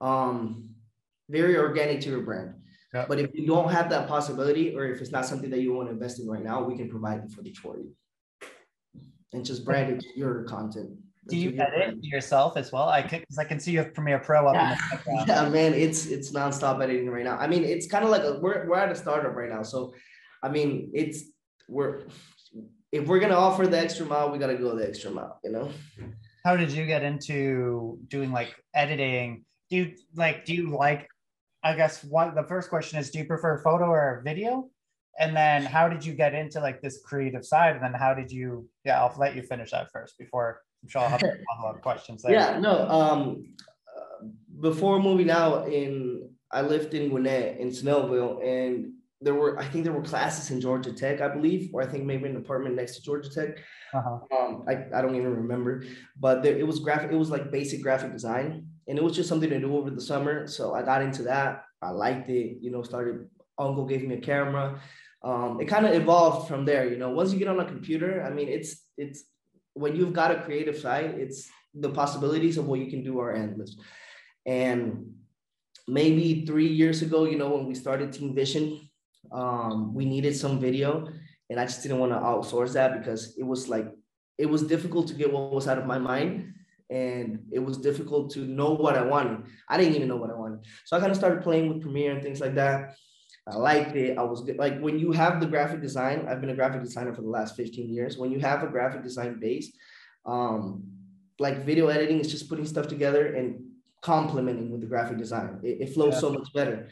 um 0.00 0.68
very 1.28 1.56
organic 1.56 2.00
to 2.02 2.10
your 2.10 2.20
brand. 2.20 2.54
Yep. 2.92 3.08
But 3.08 3.18
if 3.18 3.30
you 3.34 3.46
don't 3.46 3.70
have 3.70 3.90
that 3.90 4.06
possibility 4.06 4.76
or 4.76 4.86
if 4.86 5.00
it's 5.00 5.10
not 5.10 5.26
something 5.26 5.50
that 5.50 5.60
you 5.60 5.72
want 5.72 5.88
to 5.88 5.92
invest 5.92 6.20
in 6.20 6.28
right 6.28 6.44
now, 6.44 6.62
we 6.62 6.76
can 6.76 6.88
provide 6.88 7.24
the 7.24 7.28
footage 7.34 7.58
for 7.58 7.76
you. 7.78 7.90
And 9.32 9.44
just 9.44 9.64
brand 9.64 9.90
it 9.90 10.04
your 10.14 10.44
content. 10.44 10.90
Do 11.28 11.36
you 11.36 11.58
edit 11.58 12.04
yourself 12.04 12.56
as 12.56 12.70
well? 12.70 12.88
I 12.88 13.02
can 13.02 13.20
because 13.20 13.38
I 13.38 13.44
can 13.44 13.58
see 13.58 13.72
you 13.72 13.78
have 13.78 13.94
Premiere 13.94 14.20
Pro 14.20 14.46
up 14.46 14.54
yeah. 14.54 14.72
in 14.72 14.78
the 14.78 14.84
background. 14.96 15.28
Yeah, 15.28 15.48
man, 15.48 15.74
it's 15.74 16.06
it's 16.06 16.32
nonstop 16.32 16.82
editing 16.82 17.10
right 17.10 17.24
now. 17.24 17.36
I 17.38 17.48
mean, 17.48 17.64
it's 17.64 17.86
kind 17.88 18.04
of 18.04 18.10
like 18.10 18.22
a, 18.22 18.38
we're 18.40 18.68
we're 18.68 18.76
at 18.76 18.92
a 18.92 18.94
startup 18.94 19.34
right 19.34 19.50
now, 19.50 19.62
so 19.62 19.92
I 20.42 20.48
mean, 20.48 20.90
it's 20.94 21.24
we're 21.68 22.02
if 22.92 23.06
we're 23.06 23.18
gonna 23.18 23.34
offer 23.34 23.66
the 23.66 23.78
extra 23.78 24.06
mile, 24.06 24.30
we 24.30 24.38
gotta 24.38 24.56
go 24.56 24.74
the 24.76 24.88
extra 24.88 25.10
mile, 25.10 25.38
you 25.44 25.50
know. 25.50 25.70
How 26.44 26.56
did 26.56 26.70
you 26.70 26.86
get 26.86 27.02
into 27.02 27.98
doing 28.08 28.32
like 28.32 28.54
editing? 28.74 29.44
Do 29.70 29.76
you 29.76 29.94
like? 30.14 30.44
Do 30.44 30.54
you 30.54 30.70
like? 30.76 31.08
I 31.62 31.74
guess 31.74 32.04
what 32.04 32.34
the 32.34 32.44
first 32.44 32.68
question 32.68 32.98
is: 32.98 33.10
Do 33.10 33.18
you 33.18 33.24
prefer 33.24 33.62
photo 33.62 33.86
or 33.86 34.22
video? 34.24 34.70
And 35.18 35.34
then, 35.34 35.62
how 35.62 35.88
did 35.88 36.04
you 36.04 36.12
get 36.12 36.34
into 36.34 36.60
like 36.60 36.82
this 36.82 37.00
creative 37.04 37.44
side? 37.44 37.74
And 37.74 37.82
then, 37.82 37.94
how 37.94 38.14
did 38.14 38.30
you? 38.30 38.68
Yeah, 38.84 39.02
I'll 39.02 39.14
let 39.18 39.34
you 39.34 39.42
finish 39.42 39.70
that 39.72 39.90
first 39.92 40.18
before 40.18 40.60
I'm 40.82 40.88
sure 40.88 41.02
I'll 41.02 41.08
have 41.08 41.20
follow-up 41.20 41.82
questions 41.82 42.22
there. 42.22 42.32
Yeah, 42.32 42.58
no. 42.60 42.88
Um, 42.88 43.54
uh, 43.96 44.26
before 44.60 45.00
moving 45.00 45.30
out, 45.30 45.68
in 45.68 46.30
I 46.50 46.62
lived 46.62 46.94
in 46.94 47.08
Gwinnett 47.10 47.58
in 47.58 47.70
Snellville, 47.70 48.44
and 48.44 48.92
there 49.20 49.34
were 49.34 49.58
I 49.58 49.64
think 49.64 49.84
there 49.84 49.92
were 49.92 50.02
classes 50.02 50.50
in 50.50 50.60
Georgia 50.60 50.92
Tech, 50.92 51.20
I 51.20 51.28
believe, 51.28 51.70
or 51.72 51.82
I 51.82 51.86
think 51.86 52.04
maybe 52.04 52.28
an 52.28 52.36
apartment 52.36 52.76
next 52.76 52.96
to 52.96 53.02
Georgia 53.02 53.30
Tech. 53.30 53.58
Uh-huh. 53.94 54.18
Um, 54.36 54.64
I, 54.68 54.84
I 54.94 55.02
don't 55.02 55.14
even 55.14 55.34
remember, 55.34 55.84
but 56.18 56.42
there, 56.42 56.56
it 56.56 56.66
was 56.66 56.80
graphic. 56.80 57.12
It 57.12 57.16
was 57.16 57.30
like 57.30 57.50
basic 57.50 57.82
graphic 57.82 58.12
design, 58.12 58.68
and 58.88 58.98
it 58.98 59.04
was 59.04 59.16
just 59.16 59.28
something 59.28 59.48
to 59.48 59.58
do 59.58 59.76
over 59.76 59.90
the 59.90 60.00
summer. 60.00 60.46
So 60.46 60.74
I 60.74 60.82
got 60.82 61.02
into 61.02 61.22
that. 61.24 61.64
I 61.80 61.90
liked 61.90 62.28
it. 62.28 62.58
You 62.60 62.70
know, 62.70 62.82
started. 62.82 63.28
Uncle 63.58 63.86
gave 63.86 64.06
me 64.06 64.16
a 64.16 64.20
camera. 64.20 64.80
Um, 65.24 65.60
it 65.60 65.64
kind 65.64 65.86
of 65.86 65.94
evolved 65.94 66.46
from 66.46 66.66
there. 66.66 66.88
You 66.88 66.98
know, 66.98 67.10
once 67.10 67.32
you 67.32 67.38
get 67.38 67.48
on 67.48 67.58
a 67.58 67.64
computer, 67.64 68.22
I 68.22 68.30
mean, 68.30 68.48
it's 68.48 68.82
it's 68.98 69.24
when 69.72 69.96
you've 69.96 70.12
got 70.12 70.30
a 70.30 70.42
creative 70.42 70.78
side, 70.78 71.14
it's 71.18 71.48
the 71.74 71.90
possibilities 71.90 72.58
of 72.58 72.66
what 72.66 72.80
you 72.80 72.90
can 72.90 73.02
do 73.02 73.18
are 73.20 73.34
endless. 73.34 73.76
And 74.44 75.14
maybe 75.88 76.46
three 76.46 76.68
years 76.68 77.02
ago, 77.02 77.24
you 77.24 77.38
know, 77.38 77.50
when 77.50 77.66
we 77.66 77.74
started 77.74 78.12
Team 78.12 78.34
Vision, 78.34 78.85
um, 79.32 79.94
we 79.94 80.04
needed 80.04 80.36
some 80.36 80.60
video, 80.60 81.08
and 81.50 81.60
I 81.60 81.64
just 81.64 81.82
didn't 81.82 81.98
want 81.98 82.12
to 82.12 82.18
outsource 82.18 82.72
that 82.74 82.98
because 82.98 83.36
it 83.38 83.44
was 83.44 83.68
like 83.68 83.88
it 84.38 84.46
was 84.46 84.62
difficult 84.62 85.08
to 85.08 85.14
get 85.14 85.32
what 85.32 85.52
was 85.52 85.68
out 85.68 85.78
of 85.78 85.86
my 85.86 85.98
mind, 85.98 86.54
and 86.90 87.44
it 87.52 87.58
was 87.58 87.78
difficult 87.78 88.30
to 88.32 88.40
know 88.40 88.72
what 88.74 88.96
I 88.96 89.02
wanted. 89.02 89.46
I 89.68 89.76
didn't 89.78 89.94
even 89.94 90.08
know 90.08 90.16
what 90.16 90.30
I 90.30 90.34
wanted, 90.34 90.60
so 90.84 90.96
I 90.96 91.00
kind 91.00 91.10
of 91.10 91.16
started 91.16 91.42
playing 91.42 91.68
with 91.68 91.82
Premiere 91.82 92.12
and 92.12 92.22
things 92.22 92.40
like 92.40 92.54
that. 92.56 92.96
I 93.48 93.56
liked 93.56 93.94
it. 93.94 94.18
I 94.18 94.22
was 94.22 94.42
good. 94.42 94.56
Like 94.56 94.80
when 94.80 94.98
you 94.98 95.12
have 95.12 95.40
the 95.40 95.46
graphic 95.46 95.80
design, 95.80 96.26
I've 96.28 96.40
been 96.40 96.50
a 96.50 96.54
graphic 96.54 96.82
designer 96.82 97.14
for 97.14 97.22
the 97.22 97.28
last 97.28 97.54
15 97.54 97.88
years. 97.88 98.18
When 98.18 98.32
you 98.32 98.40
have 98.40 98.64
a 98.64 98.66
graphic 98.66 99.04
design 99.04 99.38
base, 99.38 99.72
um, 100.24 100.82
like 101.38 101.64
video 101.64 101.86
editing 101.86 102.18
is 102.18 102.30
just 102.30 102.48
putting 102.48 102.66
stuff 102.66 102.88
together 102.88 103.34
and 103.34 103.62
complementing 104.02 104.70
with 104.70 104.80
the 104.80 104.86
graphic 104.86 105.18
design. 105.18 105.60
It, 105.62 105.80
it 105.80 105.94
flows 105.94 106.14
yeah. 106.14 106.20
so 106.20 106.32
much 106.32 106.52
better. 106.52 106.88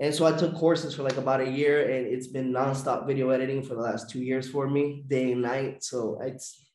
And 0.00 0.14
so 0.14 0.24
I 0.24 0.32
took 0.32 0.54
courses 0.54 0.94
for 0.94 1.02
like 1.02 1.18
about 1.18 1.42
a 1.42 1.48
year 1.48 1.82
and 1.82 2.06
it's 2.06 2.26
been 2.26 2.50
nonstop 2.52 3.06
video 3.06 3.28
editing 3.28 3.62
for 3.62 3.74
the 3.74 3.82
last 3.82 4.08
two 4.08 4.20
years 4.20 4.48
for 4.48 4.66
me, 4.66 5.04
day 5.06 5.32
and 5.32 5.42
night. 5.42 5.84
So 5.84 6.18
it's, 6.22 6.70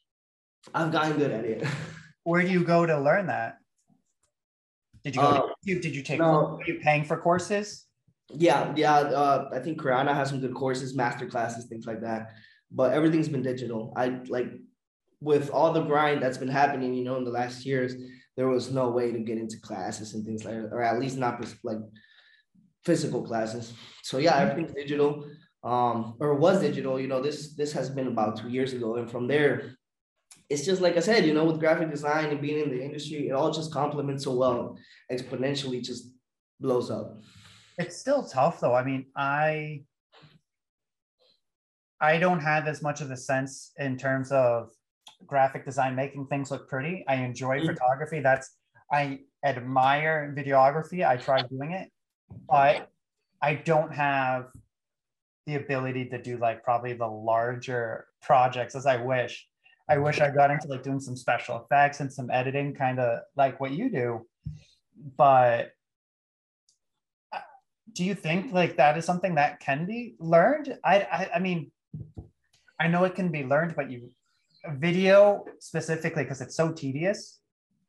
I've 0.75 0.91
gotten 0.91 1.17
good 1.17 1.31
at 1.31 1.43
it. 1.43 1.67
Where 2.23 2.43
do 2.43 2.49
you 2.49 2.63
go 2.63 2.85
to 2.85 2.99
learn 2.99 3.27
that? 3.27 3.57
Did 5.03 5.15
you 5.15 5.21
go 5.21 5.27
uh, 5.27 5.41
to 5.41 5.47
YouTube? 5.67 5.81
Did 5.81 5.95
you 5.95 6.03
take? 6.03 6.19
No. 6.19 6.59
Are 6.59 6.65
you 6.67 6.79
paying 6.79 7.03
for 7.03 7.17
courses? 7.17 7.85
Yeah, 8.33 8.73
yeah. 8.75 8.95
Uh, 8.95 9.49
I 9.53 9.59
think 9.59 9.79
Kriana 9.79 10.13
has 10.13 10.29
some 10.29 10.39
good 10.39 10.55
courses, 10.55 10.95
master 10.95 11.27
classes, 11.27 11.65
things 11.65 11.85
like 11.85 12.01
that. 12.01 12.31
But 12.71 12.93
everything's 12.93 13.29
been 13.29 13.43
digital. 13.43 13.93
I 13.95 14.19
like 14.27 14.51
with 15.21 15.49
all 15.51 15.71
the 15.71 15.81
grind 15.81 16.21
that's 16.23 16.39
been 16.39 16.47
happening, 16.47 16.93
you 16.93 17.03
know, 17.03 17.17
in 17.17 17.23
the 17.23 17.31
last 17.31 17.65
years, 17.65 17.95
there 18.35 18.47
was 18.47 18.71
no 18.71 18.89
way 18.89 19.11
to 19.11 19.19
get 19.19 19.37
into 19.37 19.59
classes 19.59 20.13
and 20.13 20.25
things 20.25 20.43
like 20.43 20.55
that, 20.55 20.69
or 20.71 20.81
at 20.81 20.99
least 20.99 21.17
not 21.17 21.43
like 21.63 21.77
physical 22.85 23.21
classes. 23.23 23.73
So 24.03 24.17
yeah, 24.17 24.37
everything's 24.37 24.73
digital. 24.73 25.25
Um, 25.63 26.15
or 26.19 26.35
was 26.35 26.61
digital, 26.61 26.99
you 26.99 27.07
know, 27.07 27.21
this 27.21 27.55
this 27.55 27.73
has 27.73 27.89
been 27.89 28.07
about 28.07 28.37
two 28.37 28.49
years 28.49 28.73
ago. 28.73 28.97
And 28.97 29.09
from 29.09 29.27
there, 29.27 29.75
it's 30.47 30.63
just 30.63 30.79
like 30.79 30.95
I 30.95 30.99
said, 30.99 31.25
you 31.25 31.33
know, 31.33 31.43
with 31.43 31.59
graphic 31.59 31.89
design 31.89 32.29
and 32.29 32.39
being 32.39 32.63
in 32.63 32.69
the 32.69 32.83
industry, 32.83 33.29
it 33.29 33.31
all 33.31 33.51
just 33.51 33.73
complements 33.73 34.25
so 34.25 34.35
well, 34.35 34.77
exponentially 35.11 35.83
just 35.83 36.11
blows 36.59 36.91
up. 36.91 37.19
It's 37.79 37.97
still 37.97 38.23
tough 38.27 38.59
though. 38.59 38.75
I 38.75 38.83
mean, 38.83 39.07
I 39.15 39.81
I 41.99 42.19
don't 42.19 42.41
have 42.41 42.67
as 42.67 42.83
much 42.83 43.01
of 43.01 43.09
a 43.09 43.17
sense 43.17 43.71
in 43.77 43.97
terms 43.97 44.31
of 44.31 44.69
graphic 45.25 45.65
design, 45.65 45.95
making 45.95 46.27
things 46.27 46.51
look 46.51 46.69
pretty. 46.69 47.03
I 47.07 47.15
enjoy 47.15 47.57
mm-hmm. 47.57 47.67
photography. 47.67 48.19
That's 48.19 48.55
I 48.91 49.21
admire 49.43 50.33
videography. 50.37 51.07
I 51.07 51.17
try 51.17 51.41
doing 51.41 51.71
it, 51.71 51.89
but 52.47 52.89
I 53.41 53.55
don't 53.55 53.93
have 53.93 54.47
the 55.45 55.55
ability 55.55 56.05
to 56.05 56.21
do 56.21 56.37
like 56.37 56.63
probably 56.63 56.93
the 56.93 57.07
larger 57.07 58.07
projects 58.21 58.75
as 58.75 58.85
I 58.85 58.97
wish. 58.97 59.47
I 59.87 59.99
wish 59.99 60.19
I 60.19 60.31
got 60.31 60.49
into 60.49 60.67
like 60.67 60.81
doing 60.81 60.99
some 60.99 61.15
special 61.15 61.63
effects 61.63 61.99
and 61.99 62.11
some 62.11 62.31
editing, 62.31 62.73
kind 62.73 62.99
of 62.99 63.19
like 63.35 63.59
what 63.59 63.71
you 63.71 63.91
do. 63.91 64.25
But 65.15 65.71
uh, 67.31 67.39
do 67.93 68.03
you 68.03 68.15
think 68.15 68.51
like 68.51 68.77
that 68.77 68.97
is 68.97 69.05
something 69.05 69.35
that 69.35 69.59
can 69.59 69.85
be 69.85 70.15
learned? 70.19 70.75
I, 70.83 71.01
I, 71.01 71.29
I 71.35 71.39
mean, 71.39 71.71
I 72.79 72.87
know 72.87 73.03
it 73.03 73.13
can 73.13 73.31
be 73.31 73.43
learned, 73.43 73.75
but 73.75 73.91
you 73.91 74.09
video 74.73 75.45
specifically 75.59 76.23
because 76.23 76.41
it's 76.41 76.55
so 76.55 76.71
tedious. 76.71 77.39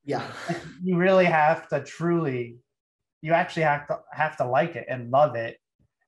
Yeah, 0.05 0.23
you 0.83 0.97
really 0.97 1.25
have 1.25 1.69
to 1.69 1.83
truly, 1.83 2.57
you 3.23 3.33
actually 3.33 3.63
have 3.63 3.87
to 3.89 3.99
have 4.13 4.37
to 4.39 4.47
like 4.47 4.77
it 4.77 4.87
and 4.89 5.11
love 5.11 5.35
it 5.37 5.59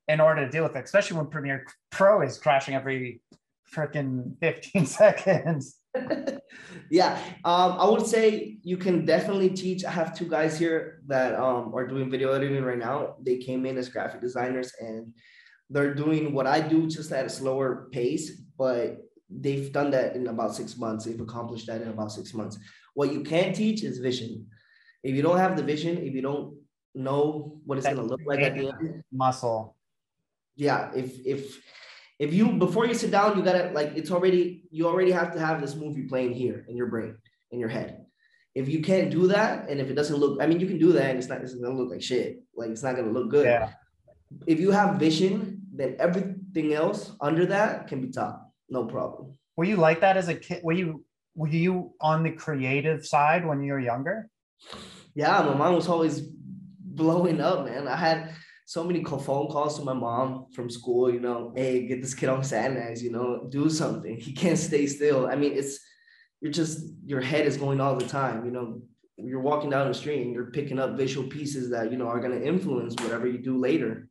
in 0.09 0.21
order 0.21 0.45
to 0.45 0.51
deal 0.51 0.63
with 0.63 0.77
it, 0.77 0.85
especially 0.85 1.19
when 1.19 1.27
Premiere 1.27 1.67
Pro 1.91 2.23
is 2.23 2.39
crashing 2.39 2.75
every 2.75 3.21
freaking 3.75 4.39
15 4.41 4.87
seconds. 5.01 5.77
yeah, 6.91 7.19
um, 7.45 7.73
I 7.79 7.89
would 7.89 8.07
say 8.07 8.59
you 8.63 8.77
can 8.77 9.05
definitely 9.05 9.51
teach. 9.51 9.85
I 9.85 9.91
have 9.91 10.17
two 10.17 10.27
guys 10.27 10.59
here 10.59 11.01
that 11.07 11.35
um, 11.35 11.75
are 11.75 11.87
doing 11.87 12.11
video 12.11 12.33
editing 12.33 12.63
right 12.63 12.79
now. 12.79 13.17
They 13.23 13.37
came 13.39 13.67
in 13.67 13.77
as 13.79 13.89
graphic 13.89 14.21
designers 14.21 14.73
and 14.81 15.13
they're 15.71 15.95
doing 15.95 16.33
what 16.33 16.47
I 16.47 16.61
do 16.61 16.87
just 16.87 17.13
at 17.13 17.27
a 17.27 17.29
slower 17.29 17.89
pace, 17.93 18.43
but 18.57 18.99
they've 19.29 19.71
done 19.73 19.91
that 19.91 20.17
in 20.17 20.27
about 20.29 20.55
six 20.55 20.77
months. 20.79 21.05
They've 21.05 21.21
accomplished 21.21 21.67
that 21.67 21.83
in 21.83 21.89
about 21.89 22.13
six 22.13 22.33
months. 22.33 22.59
What 22.95 23.13
you 23.13 23.23
can 23.23 23.53
teach 23.53 23.83
is 23.83 23.99
vision. 23.99 24.47
If 25.03 25.15
you 25.15 25.23
don't 25.23 25.39
have 25.39 25.57
the 25.57 25.63
vision, 25.63 25.99
if 25.99 26.15
you 26.15 26.23
don't 26.23 26.58
know 26.99 27.61
what 27.65 27.79
it's 27.79 27.87
going 27.87 27.97
to 27.97 28.03
look 28.03 28.21
like 28.27 28.41
at 28.41 28.55
the 28.55 28.69
end, 28.69 29.05
muscle. 29.13 29.77
Yeah, 30.57 30.91
if 30.95 31.25
if 31.25 31.57
if 32.19 32.35
you 32.35 32.53
before 32.53 32.87
you 32.87 32.95
sit 32.95 33.11
down, 33.11 33.39
you 33.39 33.45
gotta 33.45 33.71
like 33.73 33.93
it's 33.95 34.11
already 34.11 34.65
you 34.71 34.87
already 34.89 35.13
have 35.13 35.33
to 35.35 35.39
have 35.39 35.61
this 35.61 35.77
movie 35.77 36.03
playing 36.03 36.35
here 36.35 36.67
in 36.69 36.77
your 36.77 36.89
brain, 36.89 37.17
in 37.53 37.61
your 37.61 37.69
head. 37.69 38.05
If 38.55 38.69
you 38.69 38.83
can't 38.83 39.11
do 39.11 39.29
that, 39.29 39.69
and 39.71 39.81
if 39.81 39.89
it 39.89 39.95
doesn't 39.95 40.17
look, 40.17 40.43
I 40.43 40.47
mean, 40.47 40.59
you 40.59 40.67
can 40.67 40.79
do 40.79 40.93
that, 40.93 41.11
and 41.11 41.19
it's 41.19 41.29
not 41.29 41.41
it's 41.41 41.55
gonna 41.55 41.77
look 41.77 41.91
like 41.91 42.03
shit. 42.03 42.43
Like 42.57 42.71
it's 42.71 42.83
not 42.83 42.97
gonna 42.97 43.13
look 43.13 43.31
good. 43.31 43.47
Yeah. 43.47 43.71
If 44.47 44.59
you 44.59 44.73
have 44.73 44.97
vision, 44.97 45.63
then 45.73 45.95
everything 46.01 46.75
else 46.75 47.13
under 47.21 47.47
that 47.47 47.87
can 47.87 48.01
be 48.01 48.09
taught. 48.11 48.43
No 48.69 48.85
problem. 48.85 49.39
Were 49.57 49.65
you 49.65 49.77
like 49.77 50.01
that 50.01 50.17
as 50.17 50.29
a 50.29 50.35
kid? 50.35 50.61
Were 50.65 50.73
you 50.73 51.05
were 51.37 51.49
you 51.49 51.95
on 52.01 52.25
the 52.25 52.33
creative 52.33 53.07
side 53.07 53.47
when 53.47 53.63
you 53.63 53.75
were 53.75 53.81
younger? 53.81 54.29
Yeah, 55.15 55.43
my 55.43 55.55
mom 55.55 55.75
was 55.75 55.89
always 55.89 56.21
blowing 56.99 57.41
up, 57.41 57.65
man. 57.65 57.89
I 57.89 57.97
had 57.97 58.35
so 58.67 58.85
many 58.85 59.03
phone 59.03 59.49
calls 59.49 59.79
to 59.79 59.85
my 59.85 59.95
mom 59.95 60.47
from 60.53 60.69
school, 60.69 61.11
you 61.11 61.21
know, 61.21 61.55
hey, 61.57 61.87
get 61.87 62.03
this 62.03 62.13
kid 62.13 62.29
on 62.29 62.43
Xanax, 62.43 63.01
you 63.01 63.11
know, 63.11 63.47
do 63.49 63.71
something. 63.71 64.19
He 64.21 64.33
can't 64.33 64.59
stay 64.59 64.87
still. 64.87 65.27
I 65.27 65.37
mean, 65.37 65.55
it's 65.55 65.79
you're 66.43 66.53
just 66.53 66.81
your 67.07 67.23
head 67.23 67.47
is 67.47 67.57
going 67.57 67.81
all 67.81 67.97
the 67.97 68.07
time, 68.07 68.45
you 68.45 68.51
know. 68.51 68.83
You're 69.17 69.41
walking 69.41 69.71
down 69.71 69.89
the 69.89 69.95
street 69.95 70.23
and 70.23 70.33
you're 70.33 70.53
picking 70.53 70.79
up 70.79 70.97
visual 70.97 71.29
pieces 71.29 71.71
that 71.71 71.91
you 71.91 71.97
know 71.97 72.07
are 72.07 72.21
going 72.21 72.39
to 72.39 72.47
influence 72.47 72.95
whatever 73.03 73.27
you 73.27 73.39
do 73.39 73.59
later. 73.59 74.09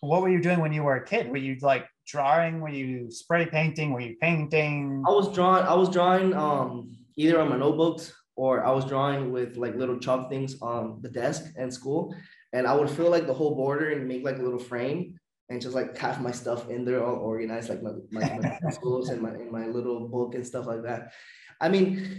What 0.00 0.22
were 0.22 0.30
you 0.30 0.40
doing 0.40 0.60
when 0.60 0.72
you 0.72 0.82
were 0.82 0.96
a 0.96 1.04
kid? 1.04 1.28
Were 1.28 1.36
you 1.36 1.56
like 1.60 1.86
drawing? 2.06 2.60
Were 2.60 2.70
you 2.70 3.10
spray 3.10 3.44
painting? 3.44 3.92
Were 3.92 4.00
you 4.00 4.16
painting? 4.18 5.04
I 5.06 5.10
was 5.10 5.34
drawing. 5.34 5.64
I 5.64 5.74
was 5.74 5.90
drawing 5.90 6.32
um, 6.32 6.96
either 7.16 7.38
on 7.38 7.50
my 7.50 7.58
notebooks 7.58 8.14
or 8.40 8.64
I 8.64 8.70
was 8.70 8.86
drawing 8.86 9.32
with 9.32 9.58
like 9.58 9.76
little 9.76 9.98
chalk 9.98 10.30
things 10.30 10.62
on 10.62 10.98
the 11.02 11.10
desk 11.10 11.52
in 11.58 11.70
school 11.70 12.16
and 12.54 12.66
I 12.66 12.72
would 12.74 12.88
fill 12.88 13.10
like 13.10 13.26
the 13.26 13.34
whole 13.34 13.54
border 13.54 13.90
and 13.90 14.08
make 14.08 14.24
like 14.24 14.38
a 14.38 14.42
little 14.42 14.58
frame 14.58 15.18
and 15.50 15.60
just 15.60 15.74
like 15.74 15.94
have 15.98 16.22
my 16.22 16.30
stuff 16.30 16.70
in 16.70 16.86
there 16.86 17.04
all 17.04 17.16
organized, 17.16 17.68
like 17.68 17.82
my, 17.82 17.90
my, 18.10 18.58
my 18.62 18.70
schools 18.78 19.10
and 19.10 19.20
my, 19.20 19.34
in 19.34 19.52
my 19.52 19.66
little 19.66 20.08
book 20.08 20.34
and 20.34 20.46
stuff 20.46 20.66
like 20.66 20.82
that. 20.84 21.12
I 21.60 21.68
mean, 21.68 22.16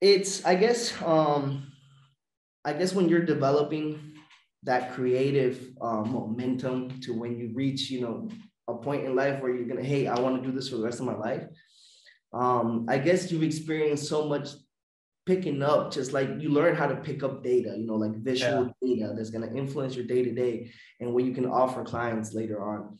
it's, 0.00 0.44
I 0.44 0.54
guess, 0.54 0.94
um, 1.02 1.72
I 2.64 2.74
guess 2.74 2.92
when 2.92 3.08
you're 3.08 3.26
developing 3.26 4.14
that 4.62 4.92
creative 4.92 5.70
uh, 5.80 6.02
momentum 6.02 7.00
to 7.00 7.12
when 7.12 7.36
you 7.36 7.50
reach, 7.52 7.90
you 7.90 8.00
know, 8.00 8.28
a 8.68 8.74
point 8.74 9.04
in 9.04 9.16
life 9.16 9.42
where 9.42 9.52
you're 9.52 9.66
gonna, 9.66 9.82
hey, 9.82 10.06
I 10.06 10.20
want 10.20 10.40
to 10.40 10.48
do 10.48 10.54
this 10.54 10.68
for 10.68 10.76
the 10.76 10.84
rest 10.84 11.00
of 11.00 11.06
my 11.06 11.16
life. 11.16 11.42
Um, 12.32 12.86
I 12.88 12.98
guess 12.98 13.32
you've 13.32 13.42
experienced 13.42 14.06
so 14.08 14.28
much 14.28 14.50
picking 15.26 15.60
up 15.60 15.92
just 15.92 16.12
like 16.12 16.30
you 16.38 16.48
learn 16.48 16.74
how 16.76 16.86
to 16.86 16.94
pick 16.94 17.24
up 17.24 17.42
data 17.42 17.74
you 17.76 17.84
know 17.84 17.96
like 17.96 18.14
visual 18.22 18.72
yeah. 18.80 18.94
data 18.94 19.12
that's 19.16 19.30
going 19.30 19.46
to 19.46 19.54
influence 19.56 19.96
your 19.96 20.06
day 20.06 20.22
to 20.22 20.32
day 20.32 20.70
and 21.00 21.12
what 21.12 21.24
you 21.24 21.32
can 21.32 21.46
offer 21.46 21.82
clients 21.84 22.32
later 22.32 22.62
on. 22.62 22.96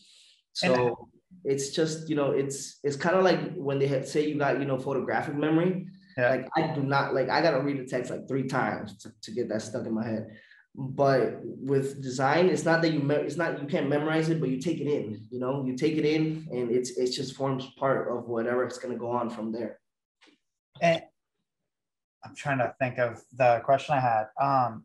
So 0.52 1.08
it's 1.44 1.70
just 1.70 2.08
you 2.08 2.16
know 2.16 2.32
it's 2.32 2.80
it's 2.82 2.96
kind 2.96 3.16
of 3.16 3.22
like 3.24 3.54
when 3.54 3.78
they 3.78 4.02
say 4.02 4.26
you 4.26 4.38
got 4.38 4.58
you 4.58 4.66
know 4.66 4.78
photographic 4.78 5.36
memory. 5.36 5.86
Yeah. 6.18 6.30
like 6.30 6.48
i 6.56 6.74
do 6.74 6.82
not 6.82 7.12
like 7.12 7.28
i 7.28 7.42
gotta 7.42 7.60
read 7.60 7.78
the 7.78 7.84
text 7.84 8.10
like 8.10 8.26
three 8.26 8.44
times 8.44 8.96
to, 9.02 9.12
to 9.20 9.30
get 9.32 9.50
that 9.50 9.60
stuck 9.62 9.86
in 9.86 9.94
my 9.94 10.06
head. 10.06 10.38
But 10.74 11.40
with 11.42 12.02
design 12.02 12.48
it's 12.48 12.64
not 12.64 12.82
that 12.82 12.92
you 12.92 13.00
me- 13.00 13.16
it's 13.16 13.36
not 13.36 13.60
you 13.60 13.68
can't 13.68 13.88
memorize 13.88 14.28
it 14.30 14.40
but 14.40 14.48
you 14.48 14.58
take 14.58 14.80
it 14.80 14.88
in 14.88 15.26
you 15.30 15.38
know? 15.38 15.64
You 15.66 15.76
take 15.76 15.96
it 15.96 16.06
in 16.06 16.48
and 16.50 16.70
it's 16.70 16.90
it 16.96 17.12
just 17.12 17.36
forms 17.36 17.66
part 17.78 18.10
of 18.10 18.28
whatever 18.28 18.64
it's 18.64 18.78
going 18.78 18.94
to 18.94 18.98
go 18.98 19.10
on 19.10 19.28
from 19.30 19.52
there. 19.52 19.78
And 20.80 21.02
I'm 22.26 22.34
trying 22.34 22.58
to 22.58 22.74
think 22.78 22.98
of 22.98 23.22
the 23.36 23.60
question 23.64 23.94
I 23.94 24.00
had. 24.00 24.26
Um, 24.40 24.84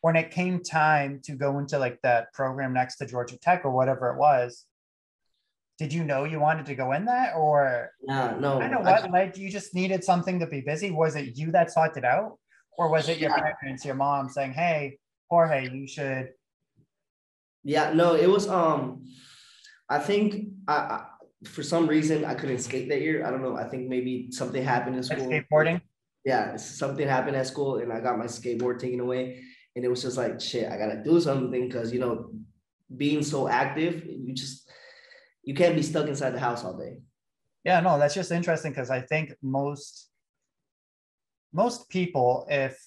when 0.00 0.16
it 0.16 0.30
came 0.30 0.62
time 0.62 1.20
to 1.24 1.32
go 1.32 1.58
into 1.58 1.78
like 1.78 1.98
that 2.02 2.32
program 2.32 2.72
next 2.72 2.96
to 2.96 3.06
Georgia 3.06 3.38
Tech 3.38 3.64
or 3.64 3.70
whatever 3.70 4.10
it 4.10 4.18
was, 4.18 4.64
did 5.78 5.92
you 5.92 6.04
know 6.04 6.24
you 6.24 6.40
wanted 6.40 6.66
to 6.66 6.74
go 6.74 6.92
in 6.92 7.04
that 7.04 7.34
or 7.36 7.90
yeah, 8.06 8.36
no? 8.38 8.60
I 8.60 8.68
know 8.68 8.80
what 8.80 9.10
like 9.10 9.36
you 9.36 9.50
just 9.50 9.74
needed 9.74 10.02
something 10.02 10.40
to 10.40 10.46
be 10.46 10.60
busy. 10.60 10.90
Was 10.90 11.14
it 11.14 11.36
you 11.36 11.52
that 11.52 11.70
sought 11.70 11.96
it 11.96 12.04
out, 12.04 12.38
or 12.76 12.90
was 12.90 13.08
it 13.08 13.18
your 13.18 13.30
yeah. 13.30 13.52
parents, 13.60 13.84
your 13.84 13.94
mom 13.94 14.28
saying, 14.28 14.52
"Hey, 14.52 14.98
Jorge, 15.30 15.70
you 15.70 15.86
should"? 15.86 16.30
Yeah, 17.62 17.92
no, 17.92 18.14
it 18.14 18.28
was. 18.28 18.48
Um, 18.48 19.04
I 19.88 19.98
think 19.98 20.48
I, 20.66 20.74
I 20.74 21.06
for 21.44 21.62
some 21.62 21.86
reason 21.86 22.24
I 22.24 22.34
couldn't 22.34 22.58
skate 22.58 22.88
that 22.88 23.00
year. 23.00 23.24
I 23.24 23.30
don't 23.30 23.42
know. 23.42 23.56
I 23.56 23.64
think 23.64 23.88
maybe 23.88 24.32
something 24.32 24.64
happened 24.64 24.96
in 24.96 25.02
school. 25.04 25.28
Like 25.28 25.48
skateboarding 25.48 25.80
yeah, 26.28 26.56
something 26.56 27.08
happened 27.08 27.36
at 27.36 27.46
school 27.46 27.78
and 27.78 27.90
I 27.90 28.00
got 28.00 28.18
my 28.18 28.26
skateboard 28.26 28.78
taken 28.78 29.00
away. 29.00 29.42
And 29.74 29.82
it 29.82 29.88
was 29.88 30.02
just 30.02 30.18
like, 30.18 30.38
shit, 30.42 30.70
I 30.70 30.76
gotta 30.76 31.02
do 31.02 31.18
something 31.22 31.66
because 31.66 31.90
you 31.90 32.00
know, 32.00 32.30
being 32.94 33.22
so 33.22 33.48
active, 33.48 34.04
you 34.04 34.34
just 34.34 34.70
you 35.42 35.54
can't 35.54 35.74
be 35.74 35.82
stuck 35.82 36.06
inside 36.06 36.30
the 36.30 36.40
house 36.40 36.64
all 36.64 36.76
day. 36.76 36.98
Yeah, 37.64 37.80
no, 37.80 37.98
that's 37.98 38.14
just 38.14 38.30
interesting 38.30 38.72
because 38.72 38.90
I 38.90 39.00
think 39.00 39.32
most 39.42 40.10
most 41.54 41.88
people, 41.88 42.46
if 42.50 42.78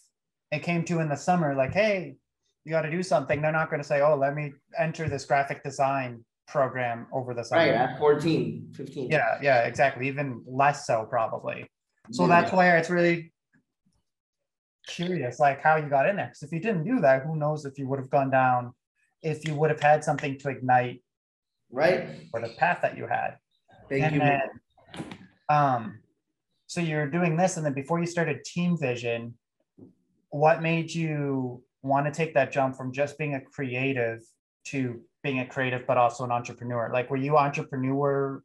it 0.52 0.62
came 0.62 0.84
to 0.86 1.00
in 1.00 1.10
the 1.10 1.16
summer, 1.16 1.56
like, 1.56 1.74
hey, 1.74 2.18
you 2.64 2.70
got 2.70 2.84
to 2.84 2.92
do 2.92 3.02
something, 3.02 3.42
they're 3.42 3.52
not 3.52 3.72
going 3.72 3.82
to 3.82 3.88
say, 3.88 4.02
oh, 4.02 4.16
let 4.16 4.36
me 4.36 4.54
enter 4.78 5.10
this 5.10 5.26
graphic 5.26 5.64
design 5.64 6.24
program 6.48 7.08
over 7.12 7.34
the 7.34 7.44
summer. 7.44 7.62
Right, 7.62 7.74
at 7.74 7.98
14, 7.98 8.74
15. 8.76 9.10
Yeah, 9.10 9.40
yeah, 9.42 9.62
exactly. 9.62 10.08
Even 10.08 10.44
less 10.46 10.86
so, 10.86 11.08
probably. 11.10 11.68
So 12.12 12.24
yeah. 12.24 12.42
that's 12.42 12.52
why 12.52 12.78
it's 12.78 12.90
really 12.90 13.31
curious, 14.96 15.40
like 15.40 15.62
how 15.62 15.76
you 15.78 15.88
got 15.88 16.08
in 16.08 16.16
there. 16.16 16.28
Because 16.28 16.44
if 16.44 16.52
you 16.52 16.60
didn't 16.60 16.84
do 16.84 17.00
that, 17.02 17.24
who 17.24 17.36
knows 17.36 17.66
if 17.66 17.78
you 17.78 17.88
would 17.88 18.00
have 18.00 18.10
gone 18.10 18.30
down, 18.30 18.74
if 19.22 19.48
you 19.48 19.56
would 19.56 19.70
have 19.70 19.82
had 19.82 20.04
something 20.04 20.38
to 20.40 20.50
ignite, 20.50 21.02
right, 21.72 22.30
or 22.34 22.42
the 22.42 22.50
path 22.50 22.80
that 22.82 22.98
you 22.98 23.08
had. 23.08 23.38
Thank 23.90 24.04
and 24.04 24.16
you. 24.16 24.22
Then, 24.22 24.42
um, 25.50 26.00
so 26.68 26.82
you're 26.82 27.08
doing 27.08 27.36
this, 27.38 27.58
and 27.58 27.66
then 27.66 27.74
before 27.74 28.00
you 28.00 28.06
started 28.06 28.44
Team 28.44 28.78
Vision, 28.78 29.36
what 30.30 30.62
made 30.62 30.94
you 30.94 31.64
want 31.84 32.06
to 32.06 32.12
take 32.12 32.34
that 32.34 32.52
jump 32.52 32.76
from 32.76 32.92
just 32.94 33.18
being 33.18 33.36
a 33.36 33.42
creative 33.42 34.22
to 34.66 35.02
being 35.24 35.40
a 35.40 35.46
creative 35.46 35.86
but 35.86 35.98
also 35.98 36.24
an 36.24 36.32
entrepreneur? 36.32 36.90
Like, 36.94 37.10
were 37.10 37.18
you 37.18 37.38
entrepreneur 37.38 38.44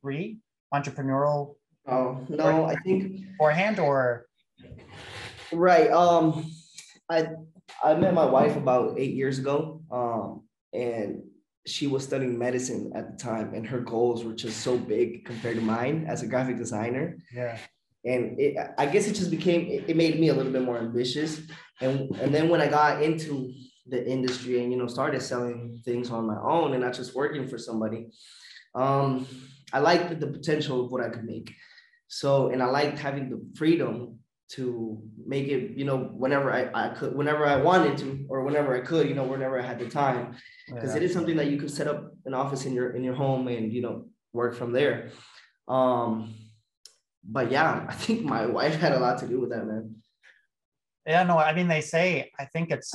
entrepreneurial? 0.75 1.55
Oh 1.87 2.19
no, 2.29 2.65
I 2.65 2.75
think 2.77 3.31
beforehand 3.31 3.79
or 3.79 4.27
right. 5.53 5.91
Um, 5.91 6.51
I 7.11 7.29
I 7.83 7.95
met 7.95 8.15
my 8.15 8.25
wife 8.25 8.57
about 8.57 8.99
eight 8.99 9.15
years 9.15 9.39
ago. 9.39 9.83
Um, 9.91 10.43
and 10.73 11.23
she 11.67 11.87
was 11.87 12.05
studying 12.05 12.39
medicine 12.39 12.93
at 12.95 13.11
the 13.11 13.17
time, 13.17 13.55
and 13.55 13.67
her 13.67 13.81
goals 13.81 14.25
were 14.25 14.35
just 14.35 14.61
so 14.61 14.79
big 14.79 15.25
compared 15.25 15.57
to 15.57 15.63
mine 15.63 16.07
as 16.09 16.23
a 16.23 16.27
graphic 16.27 16.57
designer. 16.57 17.19
Yeah. 17.33 17.59
And 18.05 18.39
it, 18.39 18.57
I 18.79 18.87
guess 18.87 19.09
it 19.09 19.15
just 19.15 19.33
became 19.33 19.67
it, 19.67 19.85
it 19.89 19.97
made 19.97 20.21
me 20.21 20.29
a 20.29 20.35
little 20.35 20.53
bit 20.53 20.63
more 20.63 20.79
ambitious. 20.79 21.41
And 21.81 22.11
and 22.17 22.33
then 22.33 22.49
when 22.49 22.61
I 22.61 22.69
got 22.69 23.03
into 23.03 23.53
the 23.89 24.05
industry 24.09 24.63
and 24.63 24.73
you 24.73 24.79
know 24.79 24.87
started 24.87 25.23
selling 25.23 25.81
things 25.85 26.11
on 26.11 26.27
my 26.27 26.39
own 26.41 26.73
and 26.73 26.83
not 26.83 26.95
just 26.95 27.15
working 27.15 27.47
for 27.47 27.59
somebody 27.59 28.09
um 28.75 29.27
i 29.73 29.79
liked 29.79 30.19
the 30.19 30.27
potential 30.27 30.85
of 30.85 30.91
what 30.91 31.05
i 31.05 31.09
could 31.09 31.25
make 31.25 31.55
so 32.09 32.49
and 32.49 32.63
i 32.63 32.67
liked 32.67 32.99
having 32.99 33.31
the 33.31 33.41
freedom 33.57 34.19
to 34.49 35.03
make 35.27 35.49
it 35.49 35.77
you 35.77 35.85
know 35.85 35.97
whenever 35.97 36.53
I, 36.53 36.71
I 36.73 36.89
could 36.95 37.17
whenever 37.17 37.47
i 37.47 37.57
wanted 37.57 37.99
to 37.99 38.25
or 38.29 38.43
whenever 38.45 38.77
i 38.77 38.81
could 38.81 39.09
you 39.09 39.15
know 39.15 39.25
whenever 39.25 39.61
i 39.61 39.67
had 39.67 39.79
the 39.79 39.89
time 39.89 40.37
because 40.69 40.91
yeah. 40.91 40.99
it 40.99 41.03
is 41.03 41.13
something 41.13 41.37
that 41.37 41.49
you 41.51 41.59
could 41.59 41.71
set 41.71 41.89
up 41.89 42.13
an 42.27 42.35
office 42.35 42.65
in 42.65 42.73
your 42.73 42.91
in 42.91 43.03
your 43.03 43.15
home 43.15 43.49
and 43.49 43.73
you 43.73 43.83
know 43.83 44.07
work 44.33 44.55
from 44.55 44.73
there 44.73 45.11
um 45.67 46.33
but 47.25 47.51
yeah 47.51 47.85
i 47.89 47.93
think 47.93 48.23
my 48.23 48.47
wife 48.59 48.77
had 48.77 48.93
a 48.93 48.99
lot 48.99 49.19
to 49.19 49.27
do 49.27 49.41
with 49.41 49.51
that 49.51 49.67
man 49.67 49.97
yeah 51.07 51.25
no 51.25 51.37
i 51.39 51.53
mean 51.53 51.67
they 51.67 51.81
say 51.81 52.31
i 52.39 52.45
think 52.45 52.71
it's 52.71 52.95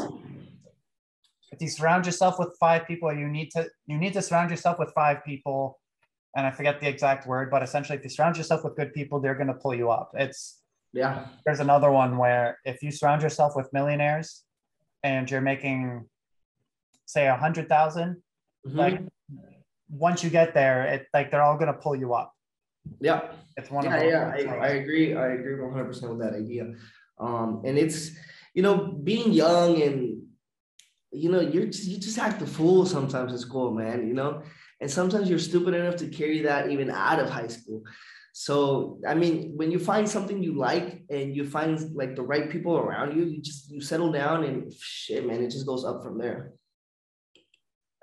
if 1.51 1.61
you 1.61 1.67
surround 1.67 2.05
yourself 2.05 2.39
with 2.39 2.55
five 2.59 2.87
people, 2.87 3.13
you 3.13 3.27
need 3.27 3.51
to 3.51 3.67
you 3.85 3.97
need 3.97 4.13
to 4.13 4.21
surround 4.21 4.49
yourself 4.49 4.79
with 4.79 4.91
five 4.93 5.23
people. 5.25 5.79
And 6.35 6.47
I 6.47 6.51
forget 6.51 6.79
the 6.79 6.87
exact 6.87 7.27
word, 7.27 7.51
but 7.51 7.61
essentially, 7.61 7.97
if 7.97 8.03
you 8.03 8.09
surround 8.09 8.37
yourself 8.37 8.63
with 8.63 8.77
good 8.77 8.93
people, 8.93 9.19
they're 9.19 9.35
going 9.35 9.47
to 9.47 9.53
pull 9.53 9.75
you 9.75 9.91
up. 9.91 10.11
It's 10.13 10.60
yeah. 10.93 11.27
There's 11.45 11.59
another 11.59 11.91
one 11.91 12.17
where 12.17 12.57
if 12.65 12.81
you 12.83 12.91
surround 12.91 13.21
yourself 13.21 13.55
with 13.55 13.71
millionaires, 13.73 14.43
and 15.03 15.29
you're 15.29 15.41
making, 15.41 16.05
say, 17.05 17.27
a 17.27 17.35
hundred 17.35 17.67
thousand, 17.67 18.17
mm-hmm. 18.67 18.77
like 18.77 19.01
once 19.89 20.23
you 20.23 20.29
get 20.29 20.53
there, 20.53 20.83
it 20.85 21.07
like 21.13 21.31
they're 21.31 21.41
all 21.41 21.57
going 21.57 21.73
to 21.73 21.79
pull 21.79 21.95
you 21.95 22.13
up. 22.13 22.31
Yeah. 22.99 23.31
It's 23.57 23.69
one 23.69 23.85
yeah, 23.85 23.95
of 23.97 24.09
yeah. 24.09 24.51
I, 24.51 24.55
I 24.55 24.67
agree. 24.69 25.15
I 25.15 25.33
agree 25.33 25.59
100 25.59 25.85
percent 25.85 26.11
with 26.11 26.21
that 26.21 26.33
idea. 26.33 26.73
Um, 27.19 27.61
and 27.65 27.77
it's 27.77 28.11
you 28.53 28.63
know 28.63 28.77
being 29.03 29.31
young 29.31 29.81
and 29.81 30.21
you 31.11 31.29
know, 31.29 31.41
you're 31.41 31.65
just, 31.65 31.85
you 31.85 31.97
just 31.97 32.17
act 32.17 32.39
the 32.39 32.47
fool 32.47 32.85
sometimes 32.85 33.33
in 33.33 33.37
school, 33.37 33.71
man, 33.71 34.07
you 34.07 34.13
know, 34.13 34.43
and 34.79 34.89
sometimes 34.89 35.29
you're 35.29 35.39
stupid 35.39 35.73
enough 35.73 35.97
to 35.97 36.07
carry 36.07 36.41
that 36.41 36.69
even 36.69 36.89
out 36.89 37.19
of 37.19 37.29
high 37.29 37.47
school. 37.47 37.83
So, 38.33 38.99
I 39.07 39.13
mean, 39.13 39.53
when 39.55 39.71
you 39.71 39.79
find 39.79 40.07
something 40.07 40.41
you 40.41 40.57
like 40.57 41.03
and 41.09 41.35
you 41.35 41.45
find 41.45 41.79
like 41.93 42.15
the 42.15 42.21
right 42.21 42.49
people 42.49 42.77
around 42.77 43.15
you, 43.15 43.25
you 43.25 43.41
just, 43.41 43.69
you 43.69 43.81
settle 43.81 44.11
down 44.11 44.45
and 44.45 44.71
shit, 44.73 45.27
man, 45.27 45.43
it 45.43 45.51
just 45.51 45.65
goes 45.65 45.83
up 45.83 46.01
from 46.01 46.17
there. 46.17 46.53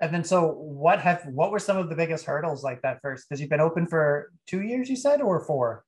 And 0.01 0.13
then, 0.13 0.23
so 0.23 0.51
what 0.51 0.99
have, 1.01 1.25
what 1.25 1.51
were 1.51 1.59
some 1.59 1.77
of 1.77 1.89
the 1.89 1.95
biggest 1.95 2.25
hurdles 2.25 2.63
like 2.63 2.81
that 2.83 3.01
first? 3.01 3.27
Because 3.27 3.41
you've 3.41 3.49
been 3.49 3.59
open 3.59 3.87
for 3.87 4.31
two 4.47 4.61
years, 4.61 4.89
you 4.89 4.95
said, 4.95 5.19
or 5.19 5.41
four? 5.41 5.83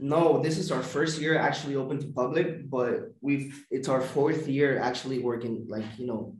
No, 0.00 0.42
this 0.42 0.58
is 0.58 0.72
our 0.72 0.82
first 0.82 1.20
year 1.20 1.38
actually 1.38 1.76
open 1.76 2.00
to 2.00 2.06
public, 2.08 2.68
but 2.68 3.12
we've 3.20 3.64
it's 3.70 3.88
our 3.88 4.00
fourth 4.00 4.48
year 4.48 4.78
actually 4.80 5.20
working 5.20 5.64
like 5.68 5.84
you 5.96 6.06
know 6.06 6.36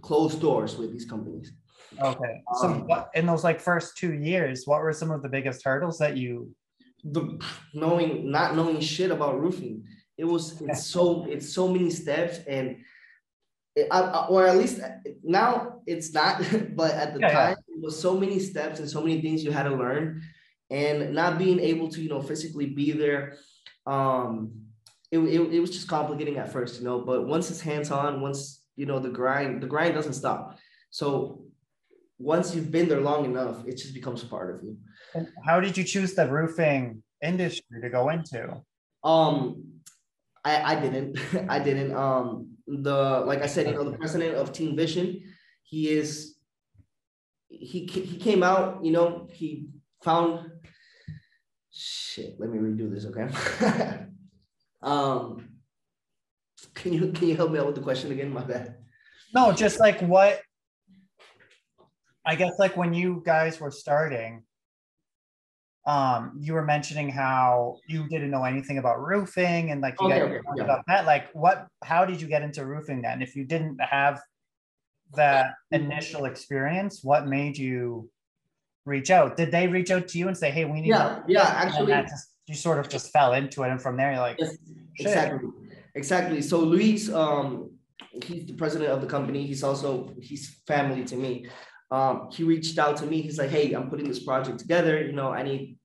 closed 0.00 0.40
doors 0.40 0.76
with 0.76 0.92
these 0.92 1.04
companies. 1.04 1.52
Okay. 2.00 2.42
So 2.60 2.66
um, 2.68 2.86
what, 2.86 3.10
in 3.14 3.26
those 3.26 3.44
like 3.44 3.60
first 3.60 3.96
two 3.96 4.14
years, 4.14 4.62
what 4.66 4.80
were 4.80 4.92
some 4.92 5.10
of 5.10 5.22
the 5.22 5.28
biggest 5.28 5.64
hurdles 5.64 5.98
that 5.98 6.16
you 6.16 6.54
the 7.04 7.40
knowing 7.74 8.30
not 8.30 8.54
knowing 8.54 8.80
shit 8.80 9.10
about 9.10 9.40
roofing. 9.40 9.84
It 10.16 10.24
was 10.24 10.60
it's 10.68 10.86
so 10.86 11.26
it's 11.28 11.52
so 11.52 11.68
many 11.68 11.90
steps 11.90 12.38
and 12.46 12.78
it, 13.74 13.88
I, 13.90 14.26
or 14.28 14.46
at 14.46 14.58
least 14.58 14.80
now 15.22 15.80
it's 15.86 16.12
not, 16.12 16.42
but 16.76 16.92
at 16.92 17.14
the 17.14 17.20
yeah, 17.20 17.32
time 17.32 17.56
yeah. 17.68 17.76
it 17.76 17.82
was 17.82 17.98
so 17.98 18.18
many 18.18 18.38
steps 18.38 18.80
and 18.80 18.88
so 18.88 19.00
many 19.00 19.22
things 19.22 19.42
you 19.42 19.50
had 19.50 19.62
to 19.62 19.74
learn, 19.74 20.22
and 20.70 21.14
not 21.14 21.38
being 21.38 21.58
able 21.58 21.88
to 21.88 22.02
you 22.02 22.10
know 22.10 22.20
physically 22.20 22.66
be 22.66 22.92
there, 22.92 23.38
um, 23.86 24.52
it, 25.10 25.18
it, 25.18 25.54
it 25.54 25.60
was 25.60 25.70
just 25.70 25.88
complicating 25.88 26.36
at 26.36 26.52
first, 26.52 26.78
you 26.78 26.84
know. 26.84 27.00
But 27.00 27.26
once 27.26 27.50
it's 27.50 27.62
hands 27.62 27.90
on, 27.90 28.20
once 28.20 28.62
you 28.76 28.84
know 28.84 28.98
the 28.98 29.08
grind 29.08 29.62
the 29.62 29.66
grind 29.66 29.94
doesn't 29.94 30.14
stop 30.14 30.58
so 30.92 31.41
once 32.22 32.54
you've 32.54 32.70
been 32.70 32.88
there 32.88 33.00
long 33.00 33.24
enough 33.24 33.66
it 33.66 33.76
just 33.76 33.94
becomes 33.94 34.22
a 34.22 34.26
part 34.26 34.54
of 34.54 34.62
you 34.62 34.76
and 35.14 35.28
how 35.44 35.60
did 35.60 35.76
you 35.76 35.84
choose 35.84 36.14
the 36.14 36.26
roofing 36.28 37.02
industry 37.22 37.80
to 37.80 37.88
go 37.88 38.08
into 38.08 38.40
um 39.04 39.64
i 40.44 40.74
i 40.74 40.80
didn't 40.80 41.18
i 41.48 41.58
didn't 41.58 41.94
um 41.94 42.48
the 42.66 43.22
like 43.26 43.42
i 43.42 43.46
said 43.46 43.66
you 43.66 43.74
know 43.74 43.84
the 43.84 43.98
president 43.98 44.34
of 44.36 44.52
team 44.52 44.76
vision 44.76 45.20
he 45.62 45.88
is 45.90 46.36
he 47.48 47.86
he 47.86 48.16
came 48.16 48.42
out 48.42 48.84
you 48.84 48.92
know 48.92 49.26
he 49.32 49.68
found 50.02 50.50
shit 51.70 52.38
let 52.38 52.50
me 52.50 52.58
redo 52.58 52.90
this 52.90 53.06
okay 53.06 53.28
um 54.82 55.52
can 56.74 56.92
you 56.92 57.12
can 57.12 57.28
you 57.28 57.36
help 57.36 57.50
me 57.50 57.58
out 57.58 57.66
with 57.66 57.74
the 57.74 57.80
question 57.80 58.12
again? 58.12 58.32
My 58.32 58.44
bad. 58.44 58.76
No, 59.34 59.52
just 59.52 59.80
like 59.80 60.00
what 60.00 60.40
I 62.24 62.34
guess 62.34 62.52
like 62.58 62.76
when 62.76 62.94
you 62.94 63.22
guys 63.24 63.60
were 63.60 63.70
starting, 63.70 64.42
um, 65.86 66.38
you 66.38 66.52
were 66.52 66.64
mentioning 66.64 67.08
how 67.08 67.78
you 67.88 68.08
didn't 68.08 68.30
know 68.30 68.44
anything 68.44 68.78
about 68.78 69.02
roofing 69.02 69.72
and 69.72 69.80
like 69.80 69.96
you 70.00 70.06
okay, 70.06 70.22
okay, 70.22 70.40
yeah. 70.56 70.62
about 70.62 70.84
that. 70.86 71.06
Like 71.06 71.28
what 71.32 71.66
how 71.82 72.04
did 72.04 72.20
you 72.20 72.28
get 72.28 72.42
into 72.42 72.64
roofing 72.64 73.02
then? 73.02 73.20
If 73.22 73.34
you 73.34 73.44
didn't 73.44 73.80
have 73.80 74.20
that 75.14 75.54
initial 75.72 76.24
experience, 76.26 77.00
what 77.02 77.26
made 77.26 77.58
you 77.58 78.08
reach 78.84 79.10
out? 79.10 79.36
Did 79.36 79.50
they 79.50 79.66
reach 79.66 79.90
out 79.90 80.08
to 80.08 80.18
you 80.18 80.28
and 80.28 80.36
say, 80.36 80.50
hey, 80.50 80.64
we 80.64 80.80
need 80.80 80.90
yeah, 80.90 81.20
yeah, 81.26 81.42
actually 81.42 81.92
just, 82.02 82.28
you 82.46 82.54
sort 82.54 82.78
of 82.78 82.88
just 82.88 83.10
fell 83.10 83.32
into 83.32 83.64
it 83.64 83.70
and 83.70 83.82
from 83.82 83.96
there 83.96 84.12
you're 84.12 84.20
like 84.20 84.36
yes, 84.38 84.56
exactly 84.98 85.48
Exactly. 85.94 86.40
So 86.40 86.58
Luis, 86.58 87.10
um, 87.12 87.70
he's 88.24 88.46
the 88.46 88.54
president 88.54 88.90
of 88.90 89.00
the 89.00 89.06
company. 89.06 89.46
He's 89.46 89.62
also 89.62 90.14
he's 90.20 90.60
family 90.66 91.04
to 91.04 91.16
me. 91.16 91.48
Um, 91.92 92.28
he 92.32 92.42
reached 92.42 92.78
out 92.78 92.96
to 92.98 93.06
me. 93.06 93.20
He's 93.20 93.38
like, 93.38 93.50
"Hey, 93.50 93.72
I'm 93.74 93.90
putting 93.90 94.08
this 94.08 94.22
project 94.24 94.58
together. 94.58 94.94
You 95.08 95.12
know, 95.12 95.30
I 95.30 95.42
need 95.42 95.78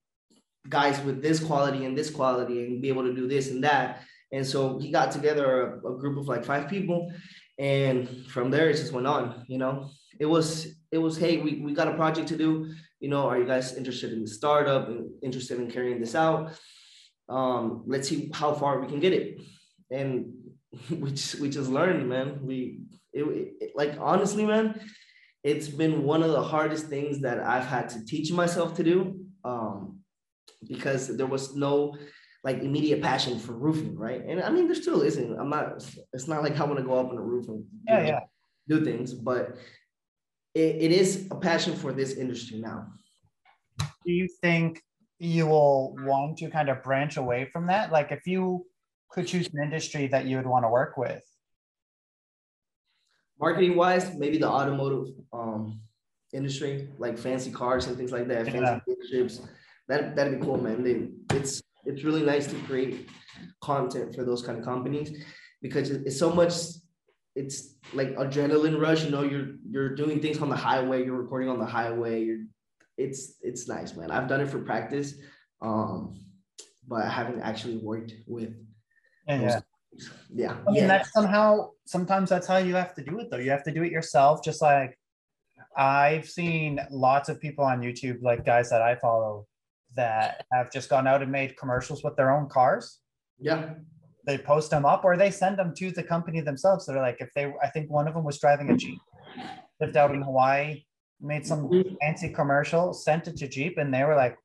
guys 0.69 1.01
with 1.01 1.21
this 1.21 1.39
quality 1.39 1.85
and 1.85 1.97
this 1.97 2.09
quality, 2.09 2.65
and 2.65 2.81
be 2.81 2.87
able 2.87 3.03
to 3.03 3.13
do 3.13 3.27
this 3.27 3.51
and 3.51 3.63
that." 3.63 4.03
And 4.31 4.45
so 4.45 4.79
he 4.79 4.91
got 4.91 5.11
together 5.11 5.47
a, 5.83 5.91
a 5.91 5.97
group 5.97 6.17
of 6.17 6.27
like 6.27 6.43
five 6.45 6.69
people, 6.69 7.11
and 7.59 8.07
from 8.27 8.49
there 8.49 8.69
it 8.69 8.77
just 8.77 8.93
went 8.93 9.07
on. 9.07 9.43
You 9.47 9.57
know, 9.57 9.89
it 10.19 10.25
was 10.25 10.47
it 10.91 10.97
was, 10.97 11.17
"Hey, 11.17 11.37
we 11.37 11.61
we 11.65 11.73
got 11.73 11.89
a 11.89 11.95
project 11.95 12.29
to 12.29 12.37
do. 12.37 12.73
You 13.01 13.09
know, 13.09 13.27
are 13.27 13.37
you 13.37 13.45
guys 13.45 13.75
interested 13.75 14.13
in 14.13 14.21
the 14.21 14.33
startup 14.39 14.87
and 14.87 15.09
interested 15.21 15.59
in 15.59 15.69
carrying 15.69 15.99
this 15.99 16.15
out? 16.15 16.53
Um, 17.29 17.83
let's 17.85 18.07
see 18.07 18.31
how 18.33 18.53
far 18.53 18.79
we 18.79 18.87
can 18.87 19.01
get 19.01 19.13
it." 19.13 19.39
and 19.89 20.33
we 20.89 21.11
just 21.11 21.39
we 21.39 21.49
just 21.49 21.69
learned, 21.69 22.07
man. 22.09 22.39
We 22.41 22.81
it, 23.13 23.23
it, 23.61 23.71
like 23.75 23.95
honestly, 23.99 24.45
man, 24.45 24.79
it's 25.43 25.67
been 25.67 26.04
one 26.04 26.23
of 26.23 26.32
the 26.32 26.43
hardest 26.43 26.88
things 26.88 27.21
that 27.21 27.39
I've 27.39 27.65
had 27.65 27.89
to 27.89 28.06
teach 28.06 28.32
myself 28.32 28.76
to 28.76 28.84
do, 28.84 29.19
um, 29.43 30.00
because 30.67 31.15
there 31.15 31.28
was 31.28 31.56
no 31.56 31.95
like 32.43 32.60
immediate 32.60 33.02
passion 33.02 33.39
for 33.39 33.54
roofing, 33.54 33.95
right? 33.97 34.23
And 34.26 34.41
I 34.41 34.50
mean, 34.50 34.67
there 34.67 34.76
still 34.76 35.02
isn't. 35.02 35.39
I'm 35.39 35.50
not. 35.50 35.84
It's 36.13 36.28
not 36.28 36.43
like 36.43 36.60
I 36.60 36.63
want 36.63 36.78
to 36.78 36.86
go 36.86 37.00
up 37.00 37.10
on 37.10 37.17
a 37.17 37.21
roof 37.21 37.47
and 37.47 37.65
yeah, 37.88 38.00
know, 38.00 38.08
yeah. 38.08 38.19
do 38.67 38.84
things, 38.84 39.13
but 39.13 39.58
it, 40.54 40.76
it 40.86 40.91
is 40.91 41.28
a 41.32 41.36
passion 41.36 41.76
for 41.76 41.91
this 41.93 42.13
industry 42.13 42.60
now. 42.60 42.88
Do 43.80 44.12
you 44.12 44.28
think 44.41 44.82
you 45.19 45.47
will 45.47 45.95
want 46.00 46.38
to 46.38 46.50
kind 46.50 46.69
of 46.69 46.84
branch 46.84 47.17
away 47.17 47.50
from 47.52 47.67
that? 47.67 47.91
Like, 47.91 48.12
if 48.12 48.26
you 48.26 48.65
could 49.10 49.28
choose 49.28 49.50
an 49.54 49.62
industry 49.62 50.08
that 50.08 50.26
you 50.26 50.38
would 50.38 50.47
want 50.47 50.63
to 50.65 50.69
work 50.69 50.97
with? 50.97 51.23
Marketing 53.39 53.76
wise, 53.76 54.15
maybe 54.15 54.38
the 54.38 54.50
automotive 54.50 55.13
um, 55.32 55.80
industry, 56.34 56.89
like 56.97 57.17
fancy 57.17 57.52
cars 57.52 57.88
and 57.88 57.97
things 57.97 58.12
like 58.12 58.28
that, 58.28 58.45
fancy 58.45 58.82
dealerships. 58.89 59.47
That 59.88 60.15
that'd 60.15 60.39
be 60.39 60.45
cool, 60.45 60.58
man. 60.58 60.84
They, 60.84 61.36
it's 61.36 61.62
it's 61.86 62.04
really 62.04 62.23
nice 62.23 62.47
to 62.47 62.56
create 62.62 63.10
content 63.62 64.15
for 64.15 64.23
those 64.23 64.41
kind 64.41 64.58
of 64.58 64.65
companies 64.65 65.23
because 65.62 65.91
it's 65.91 66.17
so 66.17 66.32
much. 66.32 66.54
It's 67.36 67.76
like 67.93 68.15
adrenaline 68.15 68.80
rush. 68.80 69.04
You 69.04 69.12
know, 69.12 69.23
you're 69.23 69.50
you're 69.69 69.95
doing 69.95 70.19
things 70.19 70.41
on 70.41 70.50
the 70.50 70.56
highway. 70.56 71.06
You're 71.06 71.21
recording 71.21 71.50
on 71.50 71.60
the 71.60 71.65
highway. 71.65 72.23
You're 72.23 72.45
it's 72.97 73.36
it's 73.41 73.67
nice, 73.67 73.95
man. 73.95 74.12
I've 74.12 74.28
done 74.28 74.41
it 74.41 74.50
for 74.50 74.60
practice, 74.60 75.13
um, 75.62 76.19
but 76.88 77.04
I 77.04 77.10
haven't 77.10 77.41
actually 77.41 77.78
worked 77.78 78.13
with 78.26 78.56
yeah, 79.28 79.62
yeah. 79.93 80.06
Yeah. 80.34 80.58
I 80.67 80.71
mean, 80.71 80.82
yeah. 80.82 80.88
that's 80.88 81.12
somehow, 81.12 81.71
sometimes 81.86 82.30
that's 82.30 82.47
how 82.47 82.58
you 82.58 82.76
have 82.76 82.93
to 82.95 83.04
do 83.04 83.19
it 83.19 83.30
though. 83.32 83.38
You 83.38 83.52
have 83.52 83.63
to 83.63 83.71
do 83.71 83.84
it 83.84 83.91
yourself. 83.91 84.43
Just 84.43 84.62
like 84.62 84.97
I've 85.76 86.28
seen 86.30 86.80
lots 86.91 87.30
of 87.30 87.39
people 87.39 87.63
on 87.65 87.82
YouTube, 87.82 88.21
like 88.21 88.45
guys 88.45 88.69
that 88.69 88.82
I 88.82 88.95
follow, 88.95 89.47
that 89.95 90.45
have 90.52 90.71
just 90.71 90.89
gone 90.89 91.08
out 91.08 91.23
and 91.23 91.32
made 91.32 91.58
commercials 91.58 92.04
with 92.04 92.15
their 92.15 92.32
own 92.32 92.47
cars. 92.50 93.00
Yeah. 93.39 93.73
They 94.26 94.38
post 94.38 94.69
them 94.71 94.86
up 94.86 95.06
or 95.06 95.17
they 95.17 95.32
send 95.32 95.58
them 95.58 95.73
to 95.76 95.91
the 95.91 96.04
company 96.04 96.41
themselves. 96.41 96.86
So 96.86 96.91
they're 96.91 97.02
like, 97.02 97.17
if 97.19 97.30
they, 97.34 97.54
I 97.63 97.69
think 97.69 97.89
one 97.89 98.08
of 98.08 98.13
them 98.13 98.23
was 98.23 98.39
driving 98.39 98.69
a 98.69 98.78
Jeep, 98.78 99.00
lived 99.80 99.95
out 99.95 100.12
in 100.13 100.21
Hawaii, 100.21 100.84
made 101.21 101.45
some 101.47 101.69
Mhm. 101.69 101.97
fancy 102.02 102.30
commercial, 102.30 102.93
sent 102.93 103.28
it 103.28 103.38
to 103.38 103.47
Jeep, 103.47 103.78
and 103.78 103.91
they 103.93 104.04
were 104.04 104.15
like, 104.15 104.38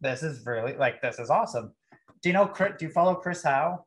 this 0.00 0.22
is 0.22 0.44
really 0.44 0.74
like, 0.76 1.00
this 1.00 1.18
is 1.18 1.30
awesome. 1.30 1.72
Do 2.20 2.28
you 2.28 2.32
know, 2.34 2.46
Chris, 2.46 2.72
do 2.78 2.86
you 2.86 2.90
follow 2.90 3.14
Chris 3.14 3.42
Hau? 3.42 3.84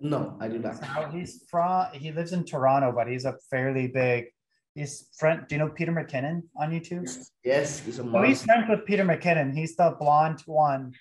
No, 0.00 0.36
I 0.40 0.48
do 0.48 0.58
not. 0.58 0.82
How 0.82 1.08
he's 1.10 1.44
from 1.50 1.86
he 1.92 2.12
lives 2.12 2.32
in 2.32 2.44
Toronto, 2.44 2.92
but 2.92 3.08
he's 3.08 3.24
a 3.24 3.34
fairly 3.50 3.86
big. 3.88 4.26
He's 4.74 5.08
friend. 5.18 5.42
Do 5.48 5.54
you 5.54 5.58
know 5.58 5.68
Peter 5.70 5.92
McKinnon 5.92 6.42
on 6.56 6.70
YouTube? 6.70 7.08
Yes, 7.44 7.80
he's 7.80 7.98
a 7.98 8.02
Oh, 8.02 8.22
he's 8.22 8.44
friends 8.44 8.66
with 8.68 8.84
Peter 8.84 9.04
McKinnon. 9.04 9.54
He's 9.54 9.74
the 9.74 9.96
blonde 9.98 10.42
one. 10.44 10.92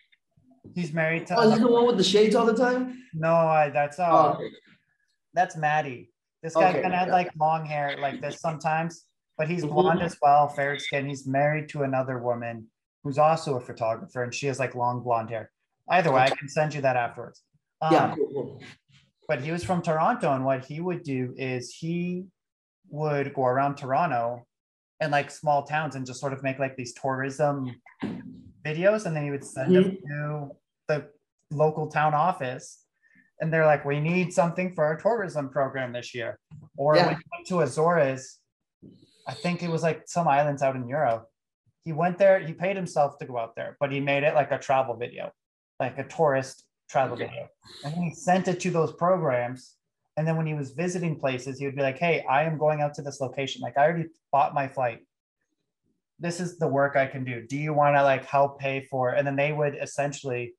He's 0.73 0.93
married 0.93 1.27
to. 1.27 1.37
Oh, 1.37 1.49
he's 1.49 1.59
the 1.59 1.67
one 1.67 1.85
with 1.85 1.97
the 1.97 2.03
shades 2.03 2.35
all 2.35 2.45
the 2.45 2.55
time? 2.55 3.03
no, 3.13 3.33
I, 3.33 3.69
that's 3.69 3.99
uh, 3.99 4.07
Oh, 4.09 4.33
okay. 4.35 4.49
that's 5.33 5.57
Matti. 5.57 6.11
This 6.41 6.53
guy 6.53 6.69
Okay, 6.69 6.81
kind 6.81 6.93
of 6.93 6.99
had 6.99 7.09
like 7.09 7.31
long 7.37 7.65
hair 7.65 7.97
like 7.99 8.21
this 8.21 8.39
sometimes, 8.39 9.05
but 9.37 9.49
he's 9.49 9.63
Mhm. 9.65 9.69
blonde 9.73 10.01
as 10.01 10.17
well, 10.21 10.47
fair 10.47 10.79
skin. 10.79 11.05
He's 11.05 11.27
married 11.27 11.67
to 11.69 11.83
another 11.83 12.17
woman 12.19 12.67
who's 13.03 13.17
also 13.17 13.57
a 13.57 13.59
photographer, 13.59 14.23
and 14.23 14.33
she 14.33 14.47
has 14.47 14.57
like 14.57 14.73
long 14.73 15.03
blonde 15.03 15.29
hair. 15.31 15.51
Either 15.89 16.11
way, 16.13 16.21
I 16.21 16.29
can 16.29 16.47
send 16.47 16.73
you 16.73 16.81
that 16.81 16.95
afterwards. 16.95 17.43
Um, 17.81 17.93
yeah, 17.93 18.15
cool, 18.15 18.29
cool. 18.33 18.61
but 19.27 19.41
he 19.41 19.51
was 19.51 19.63
from 19.63 19.81
Toronto, 19.81 20.33
and 20.33 20.45
what 20.45 20.65
he 20.65 20.79
would 20.79 21.03
do 21.03 21.33
is 21.37 21.73
he 21.73 22.25
would 22.89 23.33
go 23.33 23.45
around 23.45 23.75
Toronto 23.75 24.45
and 25.01 25.11
like 25.11 25.29
small 25.29 25.63
towns 25.63 25.95
and 25.95 26.05
just 26.05 26.19
sort 26.19 26.33
of 26.33 26.41
make 26.43 26.59
like 26.59 26.75
these 26.77 26.93
tourism 26.93 27.75
videos, 28.65 29.05
and 29.05 29.15
then 29.15 29.23
he 29.25 29.31
would 29.31 29.43
send 29.43 29.75
them 29.75 29.97
to 30.07 30.51
the 30.87 31.07
local 31.51 31.87
town 31.87 32.13
office. 32.13 32.81
And 33.41 33.51
they're 33.51 33.65
like, 33.65 33.83
we 33.83 33.99
need 33.99 34.31
something 34.31 34.73
for 34.73 34.85
our 34.85 34.95
tourism 34.95 35.49
program 35.49 35.91
this 35.91 36.15
year. 36.15 36.39
Or 36.77 36.95
Yeah. 36.95 37.07
when 37.07 37.15
he 37.17 37.21
went 37.33 37.47
to 37.47 37.59
Azores, 37.61 38.39
I 39.27 39.33
think 39.33 39.61
it 39.61 39.69
was 39.69 39.83
like 39.83 40.03
some 40.07 40.27
islands 40.27 40.61
out 40.61 40.75
in 40.77 40.87
Europe. 40.87 41.27
He 41.83 41.91
went 41.91 42.17
there, 42.17 42.39
he 42.39 42.53
paid 42.53 42.77
himself 42.77 43.17
to 43.19 43.25
go 43.25 43.37
out 43.37 43.55
there, 43.55 43.75
but 43.79 43.91
he 43.91 43.99
made 43.99 44.23
it 44.23 44.35
like 44.35 44.51
a 44.51 44.57
travel 44.57 44.95
video, 44.95 45.31
like 45.79 45.97
a 45.97 46.05
tourist 46.05 46.64
travel 46.89 47.17
video. 47.17 47.47
And 47.83 47.93
he 47.93 48.11
sent 48.11 48.47
it 48.47 48.59
to 48.61 48.71
those 48.71 48.93
programs. 48.93 49.75
And 50.17 50.27
then 50.27 50.37
when 50.37 50.45
he 50.45 50.53
was 50.53 50.71
visiting 50.71 51.19
places, 51.19 51.59
he 51.59 51.65
would 51.65 51.75
be 51.75 51.81
like, 51.81 51.97
Hey, 51.97 52.23
I 52.29 52.43
am 52.43 52.57
going 52.57 52.81
out 52.81 52.93
to 52.95 53.01
this 53.01 53.19
location. 53.19 53.61
Like, 53.61 53.77
I 53.77 53.83
already 53.83 54.09
bought 54.31 54.53
my 54.53 54.67
flight. 54.67 54.99
This 56.19 56.39
is 56.39 56.57
the 56.57 56.67
work 56.67 56.95
I 56.95 57.05
can 57.05 57.25
do. 57.25 57.45
Do 57.45 57.57
you 57.57 57.73
want 57.73 57.95
to 57.95 58.03
like 58.03 58.25
help 58.25 58.59
pay 58.59 58.87
for 58.89 59.11
it? 59.11 59.17
And 59.17 59.27
then 59.27 59.35
they 59.35 59.51
would 59.51 59.75
essentially 59.75 60.53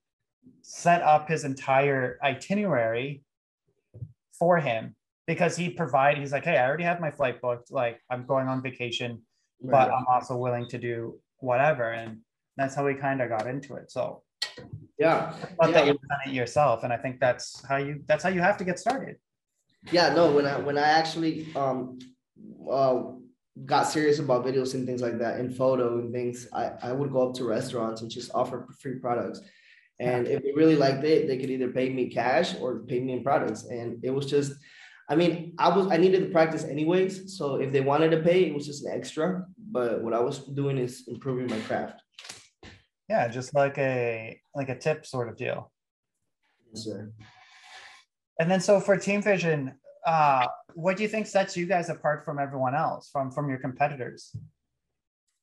set 0.60 1.02
up 1.02 1.28
his 1.28 1.44
entire 1.44 2.18
itinerary 2.22 3.22
for 4.38 4.58
him 4.58 4.94
because 5.26 5.56
he 5.56 5.70
provide 5.70 6.18
he's 6.18 6.32
like, 6.32 6.44
Hey, 6.44 6.58
I 6.58 6.66
already 6.66 6.84
have 6.84 7.00
my 7.00 7.10
flight 7.10 7.40
booked. 7.40 7.70
Like, 7.70 8.00
I'm 8.10 8.26
going 8.26 8.48
on 8.48 8.62
vacation, 8.62 9.22
but 9.62 9.90
I'm 9.90 10.04
also 10.06 10.36
willing 10.36 10.68
to 10.68 10.78
do 10.78 11.18
whatever. 11.38 11.92
And 11.92 12.18
that's 12.56 12.74
how 12.74 12.86
he 12.86 12.94
kind 12.94 13.22
of 13.22 13.30
got 13.30 13.46
into 13.46 13.74
it. 13.74 13.90
So 13.90 14.22
yeah. 14.98 15.34
but 15.58 15.68
Yeah. 15.68 15.74
that 15.74 15.86
you've 15.86 16.00
done 16.10 16.22
it 16.26 16.32
yourself 16.32 16.82
and 16.84 16.92
i 16.92 16.96
think 16.96 17.20
that's 17.20 17.64
how 17.68 17.76
you 17.76 18.02
that's 18.08 18.22
how 18.24 18.30
you 18.36 18.40
have 18.40 18.56
to 18.58 18.64
get 18.64 18.78
started 18.78 19.16
Yeah, 19.92 20.08
no, 20.18 20.24
when 20.36 20.46
I 20.52 20.54
when 20.68 20.78
I 20.86 20.88
actually 21.00 21.34
um 21.62 21.78
uh 22.78 22.96
got 23.72 23.84
serious 23.96 24.18
about 24.18 24.44
videos 24.48 24.74
and 24.74 24.82
things 24.88 25.02
like 25.06 25.18
that 25.22 25.34
and 25.40 25.54
photo 25.62 25.86
and 26.00 26.08
things, 26.12 26.36
I, 26.52 26.64
I 26.88 26.90
would 26.98 27.10
go 27.14 27.20
up 27.26 27.34
to 27.38 27.44
restaurants 27.56 28.02
and 28.02 28.10
just 28.10 28.28
offer 28.34 28.56
free 28.82 28.98
products. 29.04 29.38
And 30.08 30.26
if 30.34 30.38
they 30.42 30.52
really 30.60 30.78
liked 30.84 31.04
it, 31.12 31.26
they 31.28 31.38
could 31.38 31.52
either 31.54 31.70
pay 31.78 31.88
me 31.98 32.04
cash 32.20 32.48
or 32.60 32.68
pay 32.90 32.98
me 33.00 33.10
in 33.16 33.22
products. 33.22 33.62
And 33.78 33.88
it 34.08 34.12
was 34.16 34.26
just, 34.34 34.50
I 35.12 35.14
mean, 35.20 35.32
I 35.64 35.68
was 35.74 35.84
I 35.94 35.96
needed 36.04 36.20
the 36.24 36.32
practice 36.38 36.64
anyways. 36.74 37.12
So 37.38 37.44
if 37.64 37.68
they 37.74 37.80
wanted 37.92 38.10
to 38.14 38.20
pay, 38.28 38.40
it 38.48 38.54
was 38.56 38.66
just 38.70 38.84
an 38.84 38.92
extra. 38.98 39.26
But 39.76 40.02
what 40.04 40.14
I 40.18 40.20
was 40.28 40.36
doing 40.60 40.76
is 40.86 40.92
improving 41.14 41.46
my 41.54 41.60
craft. 41.68 41.98
Yeah 43.08 43.28
just 43.28 43.54
like 43.54 43.76
a 43.78 44.40
like 44.54 44.68
a 44.68 44.78
tip 44.78 45.06
sort 45.06 45.28
of 45.28 45.36
deal 45.36 45.70
Yes, 46.72 46.84
sir. 46.84 47.10
and 48.40 48.50
then 48.50 48.60
so 48.60 48.80
for 48.80 48.96
team 48.96 49.22
vision 49.22 49.74
uh 50.06 50.46
what 50.74 50.96
do 50.96 51.02
you 51.02 51.08
think 51.08 51.26
sets 51.26 51.56
you 51.56 51.66
guys 51.66 51.88
apart 51.88 52.24
from 52.24 52.38
everyone 52.38 52.74
else 52.74 53.08
from 53.10 53.30
from 53.30 53.48
your 53.48 53.58
competitors 53.58 54.34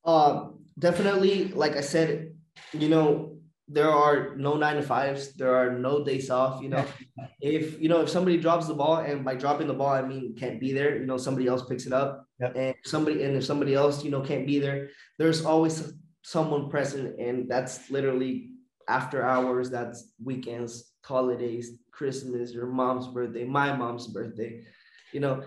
Um, 0.06 0.60
definitely, 0.78 1.48
like 1.56 1.78
I 1.80 1.82
said, 1.96 2.36
you 2.76 2.90
know, 2.92 3.40
there 3.72 3.88
are 3.90 4.36
no 4.36 4.60
nine 4.60 4.76
to 4.76 4.84
fives, 4.84 5.32
there 5.40 5.56
are 5.56 5.72
no 5.80 6.04
days 6.04 6.28
off. 6.30 6.60
You 6.62 6.70
know, 6.76 6.84
if 7.40 7.80
you 7.80 7.88
know 7.88 8.02
if 8.04 8.10
somebody 8.12 8.36
drops 8.36 8.68
the 8.68 8.76
ball, 8.76 8.98
and 9.00 9.24
by 9.24 9.36
dropping 9.40 9.68
the 9.72 9.78
ball, 9.80 9.96
I 9.96 10.04
mean 10.04 10.36
can't 10.36 10.60
be 10.60 10.76
there. 10.76 11.00
You 11.00 11.08
know, 11.08 11.16
somebody 11.16 11.48
else 11.48 11.64
picks 11.64 11.86
it 11.88 11.94
up, 11.96 12.28
Yep. 12.44 12.52
and 12.60 12.76
somebody 12.84 13.24
and 13.24 13.40
if 13.40 13.48
somebody 13.48 13.74
else, 13.80 14.04
you 14.04 14.12
know, 14.12 14.20
can't 14.20 14.44
be 14.46 14.60
there, 14.60 14.92
there's 15.16 15.48
always 15.48 15.96
someone 16.24 16.70
present, 16.70 17.20
and 17.20 17.50
that's 17.50 17.90
literally 17.90 18.52
after 18.88 19.24
hours. 19.24 19.70
That's 19.70 20.12
weekends, 20.24 20.94
holidays, 21.04 21.78
Christmas, 21.92 22.52
your 22.52 22.68
mom's 22.68 23.08
birthday, 23.08 23.46
my 23.46 23.76
mom's 23.76 24.08
birthday. 24.08 24.64
You 25.12 25.20
know, 25.20 25.44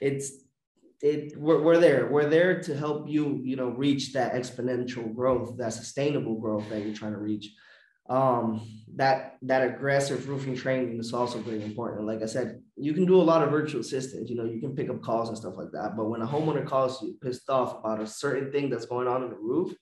it's 0.00 0.46
it 1.02 1.36
we're, 1.36 1.60
we're 1.60 1.78
there 1.78 2.08
we're 2.10 2.28
there 2.28 2.60
to 2.60 2.74
help 2.76 3.08
you 3.08 3.40
you 3.44 3.56
know 3.56 3.68
reach 3.68 4.12
that 4.12 4.32
exponential 4.32 5.14
growth 5.14 5.56
that 5.58 5.72
sustainable 5.72 6.36
growth 6.40 6.66
that 6.70 6.82
you're 6.82 6.94
trying 6.94 7.12
to 7.12 7.18
reach 7.18 7.52
um 8.08 8.66
that 8.94 9.36
that 9.42 9.62
aggressive 9.62 10.28
roofing 10.28 10.56
training 10.56 10.98
is 10.98 11.12
also 11.12 11.38
very 11.40 11.62
important 11.62 12.06
like 12.06 12.22
i 12.22 12.26
said 12.26 12.62
you 12.76 12.94
can 12.94 13.04
do 13.04 13.20
a 13.20 13.28
lot 13.30 13.42
of 13.42 13.50
virtual 13.50 13.80
assistants 13.80 14.30
you 14.30 14.36
know 14.36 14.44
you 14.44 14.60
can 14.60 14.74
pick 14.74 14.88
up 14.88 15.02
calls 15.02 15.28
and 15.28 15.36
stuff 15.36 15.56
like 15.56 15.70
that 15.72 15.96
but 15.96 16.08
when 16.08 16.22
a 16.22 16.26
homeowner 16.26 16.64
calls 16.64 17.02
you 17.02 17.14
pissed 17.20 17.50
off 17.50 17.78
about 17.80 18.00
a 18.00 18.06
certain 18.06 18.50
thing 18.50 18.70
that's 18.70 18.86
going 18.86 19.08
on 19.08 19.22
in 19.22 19.28
the 19.28 19.36
roof 19.36 19.74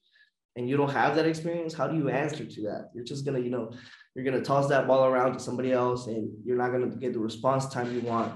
and 0.56 0.68
you 0.68 0.76
don't 0.76 0.90
have 0.90 1.16
that 1.16 1.26
experience 1.26 1.74
how 1.74 1.88
do 1.88 1.96
you 1.96 2.08
answer 2.08 2.44
to 2.44 2.62
that 2.62 2.90
you're 2.94 3.04
just 3.04 3.24
gonna 3.24 3.40
you 3.40 3.50
know 3.50 3.72
you're 4.14 4.24
gonna 4.24 4.40
toss 4.40 4.68
that 4.68 4.86
ball 4.86 5.06
around 5.06 5.32
to 5.32 5.40
somebody 5.40 5.72
else 5.72 6.06
and 6.06 6.30
you're 6.44 6.56
not 6.56 6.70
gonna 6.70 6.94
get 6.96 7.12
the 7.12 7.18
response 7.18 7.66
time 7.68 7.92
you 7.94 8.00
want 8.00 8.32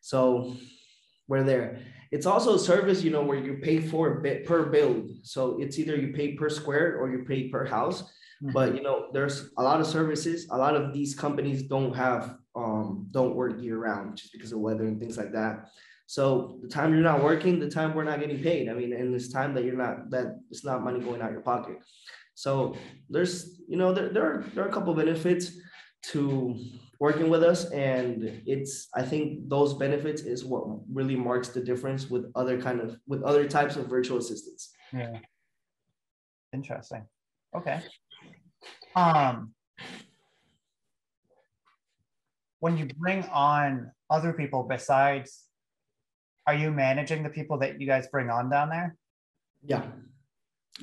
so 0.00 0.54
we're 1.28 1.44
there 1.44 1.80
it's 2.12 2.26
also 2.26 2.56
a 2.56 2.58
service, 2.58 3.02
you 3.02 3.10
know, 3.10 3.22
where 3.22 3.38
you 3.38 3.54
pay 3.54 3.80
for 3.80 4.18
a 4.18 4.20
bit 4.20 4.44
per 4.44 4.66
build. 4.66 5.10
So 5.22 5.58
it's 5.58 5.78
either 5.78 5.96
you 5.96 6.12
pay 6.12 6.34
per 6.34 6.50
square 6.50 6.98
or 6.98 7.10
you 7.10 7.24
pay 7.24 7.48
per 7.48 7.64
house. 7.64 8.04
But 8.52 8.74
you 8.74 8.82
know, 8.82 9.06
there's 9.12 9.50
a 9.56 9.62
lot 9.62 9.80
of 9.80 9.86
services. 9.86 10.48
A 10.50 10.58
lot 10.58 10.76
of 10.76 10.92
these 10.92 11.14
companies 11.14 11.62
don't 11.62 11.94
have 11.94 12.36
um 12.54 13.06
don't 13.12 13.34
work 13.34 13.62
year 13.62 13.78
round 13.78 14.16
just 14.18 14.32
because 14.32 14.52
of 14.52 14.58
weather 14.58 14.84
and 14.84 15.00
things 15.00 15.16
like 15.16 15.32
that. 15.32 15.70
So 16.06 16.58
the 16.62 16.68
time 16.68 16.92
you're 16.92 17.02
not 17.02 17.22
working, 17.22 17.58
the 17.58 17.70
time 17.70 17.94
we're 17.94 18.04
not 18.04 18.20
getting 18.20 18.42
paid. 18.42 18.68
I 18.68 18.74
mean, 18.74 18.92
and 18.92 19.14
this 19.14 19.32
time 19.32 19.54
that 19.54 19.64
you're 19.64 19.76
not 19.76 20.10
that 20.10 20.40
it's 20.50 20.64
not 20.64 20.82
money 20.82 21.00
going 21.00 21.22
out 21.22 21.32
your 21.32 21.40
pocket. 21.40 21.78
So 22.34 22.76
there's 23.08 23.60
you 23.68 23.76
know 23.76 23.92
there 23.92 24.08
there 24.08 24.24
are 24.24 24.44
there 24.54 24.64
are 24.64 24.68
a 24.68 24.72
couple 24.72 24.94
benefits 24.94 25.52
to 26.02 26.58
working 26.98 27.30
with 27.30 27.42
us 27.42 27.70
and 27.70 28.42
it's 28.46 28.88
i 28.94 29.02
think 29.02 29.48
those 29.48 29.74
benefits 29.74 30.22
is 30.22 30.44
what 30.44 30.64
really 30.92 31.16
marks 31.16 31.48
the 31.48 31.60
difference 31.60 32.10
with 32.10 32.30
other 32.34 32.60
kind 32.60 32.80
of 32.80 32.96
with 33.06 33.22
other 33.22 33.46
types 33.48 33.76
of 33.76 33.86
virtual 33.86 34.18
assistants 34.18 34.72
yeah 34.92 35.18
interesting 36.52 37.04
okay 37.56 37.80
um 38.96 39.52
when 42.60 42.76
you 42.76 42.86
bring 42.98 43.24
on 43.32 43.90
other 44.10 44.32
people 44.32 44.62
besides 44.62 45.48
are 46.46 46.54
you 46.54 46.70
managing 46.70 47.22
the 47.22 47.30
people 47.30 47.58
that 47.58 47.80
you 47.80 47.86
guys 47.86 48.06
bring 48.08 48.30
on 48.30 48.50
down 48.50 48.70
there? 48.70 48.96
Yeah. 49.64 49.84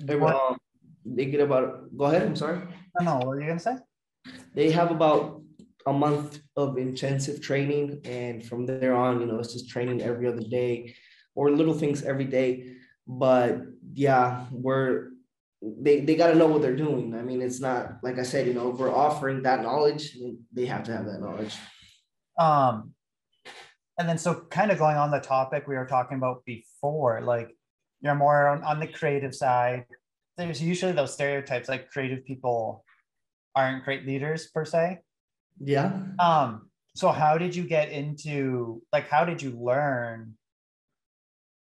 What- 0.06 0.36
um, 0.36 0.58
they 1.06 1.26
get 1.26 1.40
about 1.40 1.96
go 1.98 2.06
ahead 2.06 2.24
i'm 2.24 2.36
sorry. 2.36 2.60
No, 3.00 3.06
no, 3.06 3.16
what 3.18 3.28
were 3.28 3.42
you 3.42 3.48
gonna 3.48 3.60
say? 3.60 3.78
They 4.54 4.72
have 4.72 4.92
about 4.92 5.42
a 5.88 5.94
month 5.94 6.42
of 6.56 6.78
intensive 6.78 7.42
training 7.42 8.02
and 8.04 8.46
from 8.46 8.66
there 8.66 8.94
on 8.94 9.20
you 9.22 9.26
know 9.26 9.40
it's 9.40 9.54
just 9.54 9.70
training 9.70 10.02
every 10.02 10.28
other 10.28 10.44
day 10.44 10.96
or 11.36 11.52
little 11.52 11.74
things 11.74 12.04
every 12.04 12.26
day. 12.26 12.76
But 13.08 13.62
yeah 13.94 14.46
we're 14.52 15.10
they, 15.62 16.02
they 16.02 16.16
got 16.16 16.28
to 16.28 16.36
know 16.36 16.48
what 16.48 16.62
they're 16.62 16.76
doing. 16.76 17.16
I 17.16 17.22
mean 17.22 17.42
it's 17.42 17.60
not 17.60 18.00
like 18.04 18.20
i 18.20 18.24
said 18.24 18.48
you 18.48 18.54
know 18.54 18.72
if 18.72 18.78
we're 18.78 18.94
offering 18.94 19.44
that 19.44 19.62
knowledge 19.62 20.18
they 20.54 20.66
have 20.66 20.84
to 20.84 20.92
have 20.96 21.06
that 21.06 21.22
knowledge. 21.22 21.56
Um 22.38 22.94
and 24.00 24.08
then 24.08 24.18
so 24.18 24.46
kind 24.50 24.72
of 24.72 24.80
going 24.80 24.96
on 24.96 25.12
the 25.12 25.20
topic 25.20 25.68
we 25.68 25.76
were 25.76 25.86
talking 25.86 26.18
about 26.18 26.44
before 26.46 27.22
like 27.22 27.56
you're 28.02 28.16
more 28.16 28.48
on, 28.48 28.64
on 28.64 28.80
the 28.80 28.88
creative 28.88 29.36
side. 29.36 29.86
There's 30.38 30.64
usually 30.64 30.94
those 30.94 31.14
stereotypes 31.14 31.68
like 31.68 31.92
creative 31.92 32.26
people 32.26 32.86
aren't 33.56 33.84
great 33.84 34.08
leaders 34.08 34.48
per 34.48 34.64
se. 34.64 35.00
Yeah. 35.60 35.92
Um 36.18 36.70
so 36.96 37.10
how 37.10 37.38
did 37.38 37.54
you 37.54 37.66
get 37.66 37.90
into 37.90 38.82
like 38.94 39.10
how 39.10 39.26
did 39.26 39.42
you 39.42 39.52
learn 39.52 40.36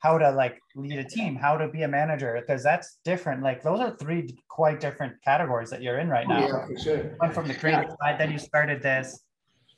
how 0.00 0.18
to 0.18 0.30
like 0.30 0.58
lead 0.74 0.98
a 0.98 1.04
team 1.04 1.36
how 1.36 1.56
to 1.56 1.68
be 1.68 1.84
a 1.84 1.88
manager? 1.88 2.38
Because 2.38 2.62
that's 2.62 2.98
different. 3.02 3.42
Like 3.42 3.62
those 3.62 3.80
are 3.80 3.96
three 3.96 4.36
quite 4.48 4.78
different 4.78 5.14
categories 5.24 5.70
that 5.70 5.80
you're 5.80 5.98
in 5.98 6.10
right 6.10 6.28
now. 6.28 6.40
yeah, 6.40 6.66
for 6.66 6.78
sure. 6.78 7.16
went 7.18 7.32
from 7.32 7.48
the 7.48 7.54
creative 7.54 7.88
yeah. 7.88 7.96
side 8.02 8.20
then 8.20 8.30
you 8.30 8.38
started 8.38 8.82
this 8.82 9.24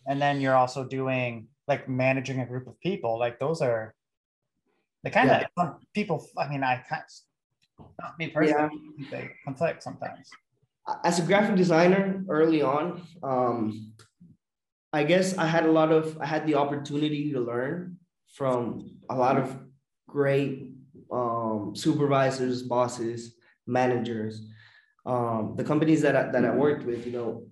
and 0.09 0.21
then 0.21 0.41
you're 0.41 0.57
also 0.57 0.85
doing 0.85 1.47
like 1.69 1.89
managing 1.89 2.41
a 2.41 2.47
group 2.47 2.67
of 2.67 2.79
people 2.81 3.19
like 3.19 3.39
those 3.39 3.61
are 3.61 3.95
the 5.05 5.11
kind 5.11 5.29
yeah. 5.29 5.47
of 5.57 5.77
people 5.95 6.25
i 6.39 6.49
mean 6.49 6.63
i 6.63 6.77
can't 6.89 7.13
not 8.01 8.19
me 8.19 8.29
personally 8.29 8.79
yeah. 8.99 9.07
they 9.11 9.31
conflict 9.45 9.83
sometimes 9.83 10.31
as 11.05 11.19
a 11.19 11.23
graphic 11.23 11.57
designer 11.57 12.25
early 12.29 12.63
on 12.63 13.03
um 13.23 13.93
i 14.93 15.03
guess 15.03 15.37
i 15.39 15.47
had 15.47 15.65
a 15.65 15.73
lot 15.73 15.91
of 15.93 16.19
i 16.21 16.27
had 16.27 16.47
the 16.47 16.55
opportunity 16.55 17.33
to 17.33 17.41
learn 17.41 17.97
from 18.33 18.97
a 19.11 19.15
lot 19.15 19.37
of 19.37 19.57
great 20.09 20.73
um, 21.13 21.73
supervisors, 21.75 22.63
bosses, 22.63 23.35
managers. 23.67 24.49
Um, 25.05 25.55
the 25.57 25.65
companies 25.65 26.03
that 26.03 26.17
I, 26.17 26.31
that 26.31 26.45
I 26.45 26.55
worked 26.55 26.85
with, 26.85 27.07
you 27.07 27.13
know, 27.13 27.47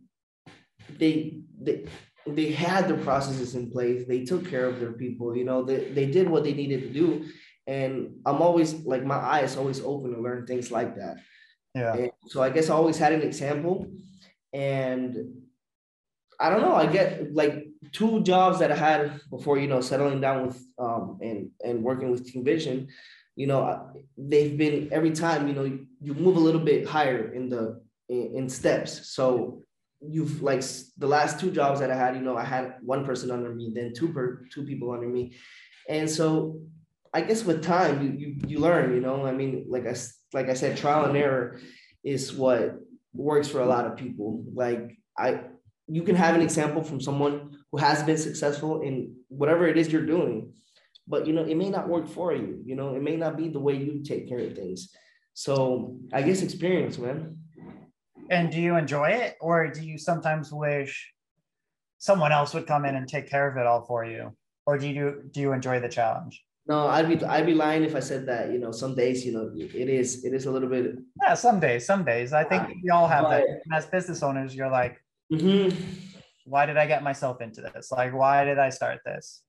they 0.98 1.40
they 1.60 1.86
they 2.26 2.52
had 2.52 2.88
the 2.88 2.94
processes 2.94 3.54
in 3.54 3.70
place. 3.70 4.06
They 4.06 4.24
took 4.24 4.48
care 4.48 4.66
of 4.66 4.80
their 4.80 4.92
people. 4.92 5.36
You 5.36 5.44
know, 5.44 5.64
they, 5.64 5.90
they 5.90 6.06
did 6.06 6.28
what 6.28 6.44
they 6.44 6.54
needed 6.54 6.82
to 6.82 6.88
do. 6.90 7.26
And 7.66 8.16
I'm 8.26 8.42
always 8.42 8.74
like 8.84 9.04
my 9.04 9.16
eyes 9.16 9.56
always 9.56 9.80
open 9.80 10.14
to 10.14 10.20
learn 10.20 10.46
things 10.46 10.70
like 10.70 10.96
that. 10.96 11.18
Yeah. 11.74 11.94
And 11.94 12.10
so 12.26 12.42
I 12.42 12.50
guess 12.50 12.68
I 12.68 12.74
always 12.74 12.98
had 12.98 13.12
an 13.12 13.22
example. 13.22 13.86
And 14.52 15.16
I 16.40 16.50
don't 16.50 16.62
know. 16.62 16.74
I 16.74 16.86
get 16.86 17.32
like 17.34 17.68
two 17.92 18.22
jobs 18.22 18.58
that 18.58 18.72
I 18.72 18.76
had 18.76 19.20
before, 19.30 19.58
you 19.58 19.68
know, 19.68 19.80
settling 19.80 20.20
down 20.20 20.46
with 20.46 20.66
um, 20.78 21.18
and 21.20 21.50
and 21.62 21.82
working 21.82 22.10
with 22.10 22.26
Team 22.26 22.44
Vision. 22.44 22.88
You 23.36 23.46
know, 23.46 23.92
they've 24.16 24.56
been 24.56 24.88
every 24.90 25.12
time. 25.12 25.46
You 25.46 25.54
know, 25.54 25.64
you 26.00 26.14
move 26.14 26.36
a 26.36 26.40
little 26.40 26.60
bit 26.60 26.88
higher 26.88 27.32
in 27.32 27.50
the 27.50 27.80
in, 28.08 28.32
in 28.34 28.48
steps. 28.48 29.10
So 29.14 29.62
you've 30.00 30.42
like 30.42 30.62
the 30.98 31.06
last 31.06 31.40
two 31.40 31.50
jobs 31.50 31.80
that 31.80 31.90
I 31.90 31.96
had. 31.96 32.14
You 32.16 32.22
know, 32.22 32.36
I 32.36 32.44
had 32.44 32.76
one 32.82 33.04
person 33.04 33.30
under 33.30 33.54
me, 33.54 33.72
then 33.74 33.92
two 33.94 34.12
per 34.12 34.44
two 34.52 34.64
people 34.64 34.92
under 34.92 35.08
me, 35.08 35.36
and 35.88 36.08
so 36.08 36.60
I 37.12 37.22
guess 37.22 37.44
with 37.44 37.62
time 37.62 38.02
you 38.02 38.10
you 38.12 38.36
you 38.46 38.58
learn. 38.58 38.94
You 38.94 39.00
know, 39.00 39.26
I 39.26 39.32
mean, 39.32 39.66
like 39.68 39.86
I 39.86 39.94
like 40.32 40.48
I 40.48 40.54
said, 40.54 40.76
trial 40.76 41.04
and 41.04 41.16
error 41.16 41.60
is 42.04 42.32
what 42.32 42.76
works 43.12 43.48
for 43.48 43.60
a 43.60 43.66
lot 43.66 43.86
of 43.86 43.96
people. 43.96 44.44
Like 44.54 44.98
I 45.18 45.40
you 45.88 46.02
can 46.02 46.14
have 46.14 46.34
an 46.34 46.42
example 46.42 46.82
from 46.82 47.00
someone 47.00 47.58
who 47.72 47.78
has 47.78 48.02
been 48.02 48.16
successful 48.16 48.80
in 48.82 49.16
whatever 49.28 49.66
it 49.66 49.76
is 49.76 49.92
you're 49.92 50.06
doing 50.06 50.52
but 51.10 51.26
you 51.26 51.32
know 51.32 51.44
it 51.44 51.56
may 51.56 51.68
not 51.68 51.88
work 51.88 52.08
for 52.08 52.32
you 52.32 52.62
you 52.64 52.76
know 52.76 52.94
it 52.94 53.02
may 53.02 53.16
not 53.16 53.36
be 53.36 53.48
the 53.48 53.58
way 53.58 53.74
you 53.74 54.02
take 54.02 54.28
care 54.28 54.38
of 54.38 54.54
things 54.54 54.94
so 55.34 55.96
i 56.12 56.22
guess 56.22 56.42
experience 56.42 56.96
man 56.98 57.36
and 58.30 58.50
do 58.50 58.60
you 58.60 58.76
enjoy 58.76 59.08
it 59.08 59.36
or 59.40 59.68
do 59.68 59.84
you 59.84 59.98
sometimes 59.98 60.52
wish 60.52 61.12
someone 61.98 62.32
else 62.32 62.54
would 62.54 62.66
come 62.66 62.84
in 62.84 62.94
and 62.96 63.06
take 63.06 63.28
care 63.28 63.50
of 63.50 63.56
it 63.56 63.66
all 63.66 63.84
for 63.84 64.04
you 64.04 64.34
or 64.66 64.78
do 64.78 64.88
you 64.88 65.22
do 65.32 65.40
you 65.40 65.52
enjoy 65.52 65.78
the 65.80 65.88
challenge 65.88 66.44
no 66.66 66.86
i'd 66.88 67.08
be 67.08 67.22
i'd 67.26 67.46
be 67.46 67.54
lying 67.54 67.82
if 67.82 67.94
i 67.94 68.00
said 68.00 68.24
that 68.26 68.50
you 68.52 68.58
know 68.58 68.72
some 68.72 68.94
days 68.94 69.26
you 69.26 69.32
know 69.32 69.50
it 69.54 69.88
is 69.88 70.24
it 70.24 70.32
is 70.32 70.46
a 70.46 70.50
little 70.50 70.68
bit 70.68 70.96
yeah 71.22 71.34
some 71.34 71.60
days 71.60 71.84
some 71.84 72.04
days 72.04 72.32
i 72.32 72.44
think 72.44 72.62
we 72.82 72.88
all 72.90 73.06
have 73.06 73.24
but, 73.24 73.44
that 73.44 73.76
as 73.76 73.86
business 73.86 74.22
owners 74.22 74.54
you're 74.54 74.70
like 74.70 75.02
mm-hmm. 75.32 75.74
why 76.44 76.66
did 76.66 76.76
I 76.76 76.86
get 76.86 77.02
myself 77.02 77.40
into 77.40 77.60
this? 77.60 77.92
Like, 77.92 78.12
why 78.12 78.44
did 78.44 78.58
I 78.58 78.70
start 78.70 79.00
this? 79.04 79.42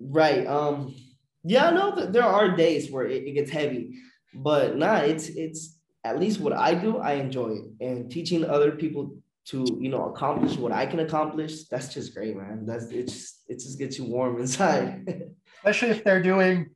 Right. 0.00 0.46
Um. 0.46 0.94
Yeah, 1.44 1.68
I 1.68 1.70
know 1.70 1.94
there 1.94 2.24
are 2.24 2.56
days 2.56 2.90
where 2.90 3.06
it, 3.06 3.22
it 3.22 3.32
gets 3.32 3.50
heavy, 3.50 3.94
but 4.34 4.76
nah, 4.76 4.96
it's 4.96 5.28
it's 5.28 5.75
at 6.06 6.20
least 6.20 6.40
what 6.40 6.52
I 6.52 6.74
do, 6.74 6.98
I 6.98 7.14
enjoy 7.14 7.50
it, 7.60 7.64
and 7.80 8.10
teaching 8.10 8.44
other 8.44 8.72
people 8.72 9.16
to 9.46 9.64
you 9.80 9.88
know 9.88 10.06
accomplish 10.10 10.56
what 10.56 10.72
I 10.72 10.86
can 10.86 11.00
accomplish. 11.00 11.64
That's 11.64 11.92
just 11.92 12.14
great, 12.14 12.36
man. 12.36 12.66
That's 12.66 12.86
it's 12.86 13.42
it 13.48 13.54
just 13.54 13.78
gets 13.78 13.98
you 13.98 14.04
warm 14.04 14.40
inside. 14.44 15.30
Especially 15.58 15.90
if 15.90 16.04
they're 16.04 16.22
doing, 16.22 16.70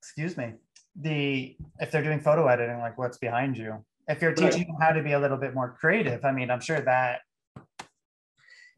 excuse 0.00 0.36
me, 0.36 0.54
the 1.00 1.56
if 1.80 1.90
they're 1.90 2.02
doing 2.02 2.20
photo 2.20 2.46
editing, 2.46 2.78
like 2.78 2.98
what's 2.98 3.18
behind 3.18 3.56
you. 3.56 3.84
If 4.06 4.20
you're 4.20 4.34
teaching 4.34 4.60
right. 4.60 4.66
them 4.66 4.76
how 4.80 4.92
to 4.92 5.02
be 5.02 5.12
a 5.12 5.18
little 5.18 5.38
bit 5.38 5.54
more 5.54 5.76
creative, 5.80 6.24
I 6.26 6.32
mean, 6.32 6.50
I'm 6.50 6.60
sure 6.60 6.80
that 6.80 7.20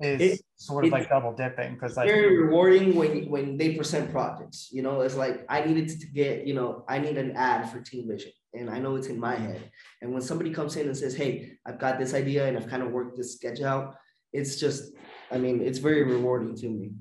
is 0.01 0.21
it, 0.21 0.40
sort 0.57 0.85
of 0.85 0.92
like 0.92 1.09
double 1.09 1.33
dipping 1.33 1.75
because 1.75 1.97
like 1.97 2.07
very 2.07 2.37
rewarding 2.37 2.95
when 2.95 3.29
when 3.31 3.57
they 3.57 3.75
present 3.75 4.12
projects. 4.12 4.69
You 4.71 4.83
know, 4.83 5.01
it's 5.01 5.16
like 5.16 5.45
I 5.49 5.64
needed 5.64 5.88
to 6.01 6.07
get 6.07 6.47
you 6.47 6.55
know 6.55 6.85
I 6.88 6.99
need 6.99 7.16
an 7.16 7.33
ad 7.33 7.71
for 7.71 7.81
Team 7.81 8.09
Vision, 8.09 8.33
and 8.57 8.71
I 8.71 8.79
know 8.79 8.97
it's 8.97 9.09
in 9.09 9.21
my 9.21 9.37
head. 9.37 9.71
And 10.03 10.12
when 10.12 10.23
somebody 10.23 10.51
comes 10.51 10.77
in 10.77 10.87
and 10.87 10.97
says, 10.97 11.14
"Hey, 11.14 11.59
I've 11.66 11.79
got 11.79 11.99
this 11.99 12.14
idea 12.14 12.47
and 12.47 12.57
I've 12.57 12.69
kind 12.69 12.83
of 12.83 12.90
worked 12.90 13.16
this 13.16 13.35
sketch 13.35 13.61
out," 13.61 13.97
it's 14.33 14.57
just, 14.57 14.92
I 15.31 15.38
mean, 15.38 15.61
it's 15.62 15.79
very 15.79 16.03
rewarding 16.03 16.55
to 16.57 16.69
me 16.69 16.92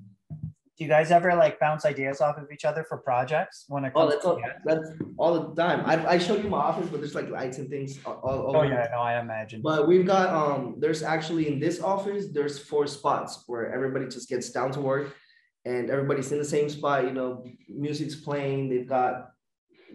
do 0.78 0.84
you 0.84 0.90
guys 0.90 1.10
ever 1.10 1.34
like 1.36 1.58
bounce 1.58 1.86
ideas 1.86 2.20
off 2.20 2.38
of 2.38 2.52
each 2.52 2.66
other 2.66 2.84
for 2.84 2.98
projects 2.98 3.64
when 3.70 3.86
it 3.86 3.94
oh, 3.96 4.02
comes 4.02 4.08
oh, 4.08 4.16
that's, 4.16 4.26
all, 4.26 4.42
that's 4.66 4.90
all 5.18 5.40
the 5.40 5.62
time. 5.62 5.86
I, 5.86 6.16
I 6.16 6.18
show 6.18 6.36
you 6.36 6.50
my 6.50 6.58
office, 6.58 6.90
but 6.90 7.00
there's 7.00 7.16
like 7.16 7.30
lights 7.30 7.60
and 7.60 7.70
things. 7.70 7.98
All, 8.06 8.20
all 8.22 8.58
oh 8.58 8.64
yeah, 8.64 8.90
no, 8.92 9.00
I 9.00 9.20
imagine. 9.20 9.62
But 9.62 9.88
we've 9.88 10.06
got 10.06 10.34
um, 10.34 10.76
there's 10.80 11.02
actually 11.02 11.48
in 11.48 11.60
this 11.60 11.82
office, 11.82 12.26
there's 12.34 12.60
four 12.60 12.88
spots 12.88 13.46
where 13.48 13.74
everybody 13.74 14.08
just 14.08 14.28
gets 14.28 14.50
down 14.50 14.72
to 14.74 14.82
work, 14.82 15.16
and 15.64 15.90
everybody's 15.90 16.34
in 16.34 16.40
the 16.40 16.46
same 16.46 16.70
spot. 16.70 17.06
You 17.06 17.12
know, 17.12 17.46
music's 17.70 18.16
playing. 18.16 18.68
They've 18.68 18.88
got 18.88 19.30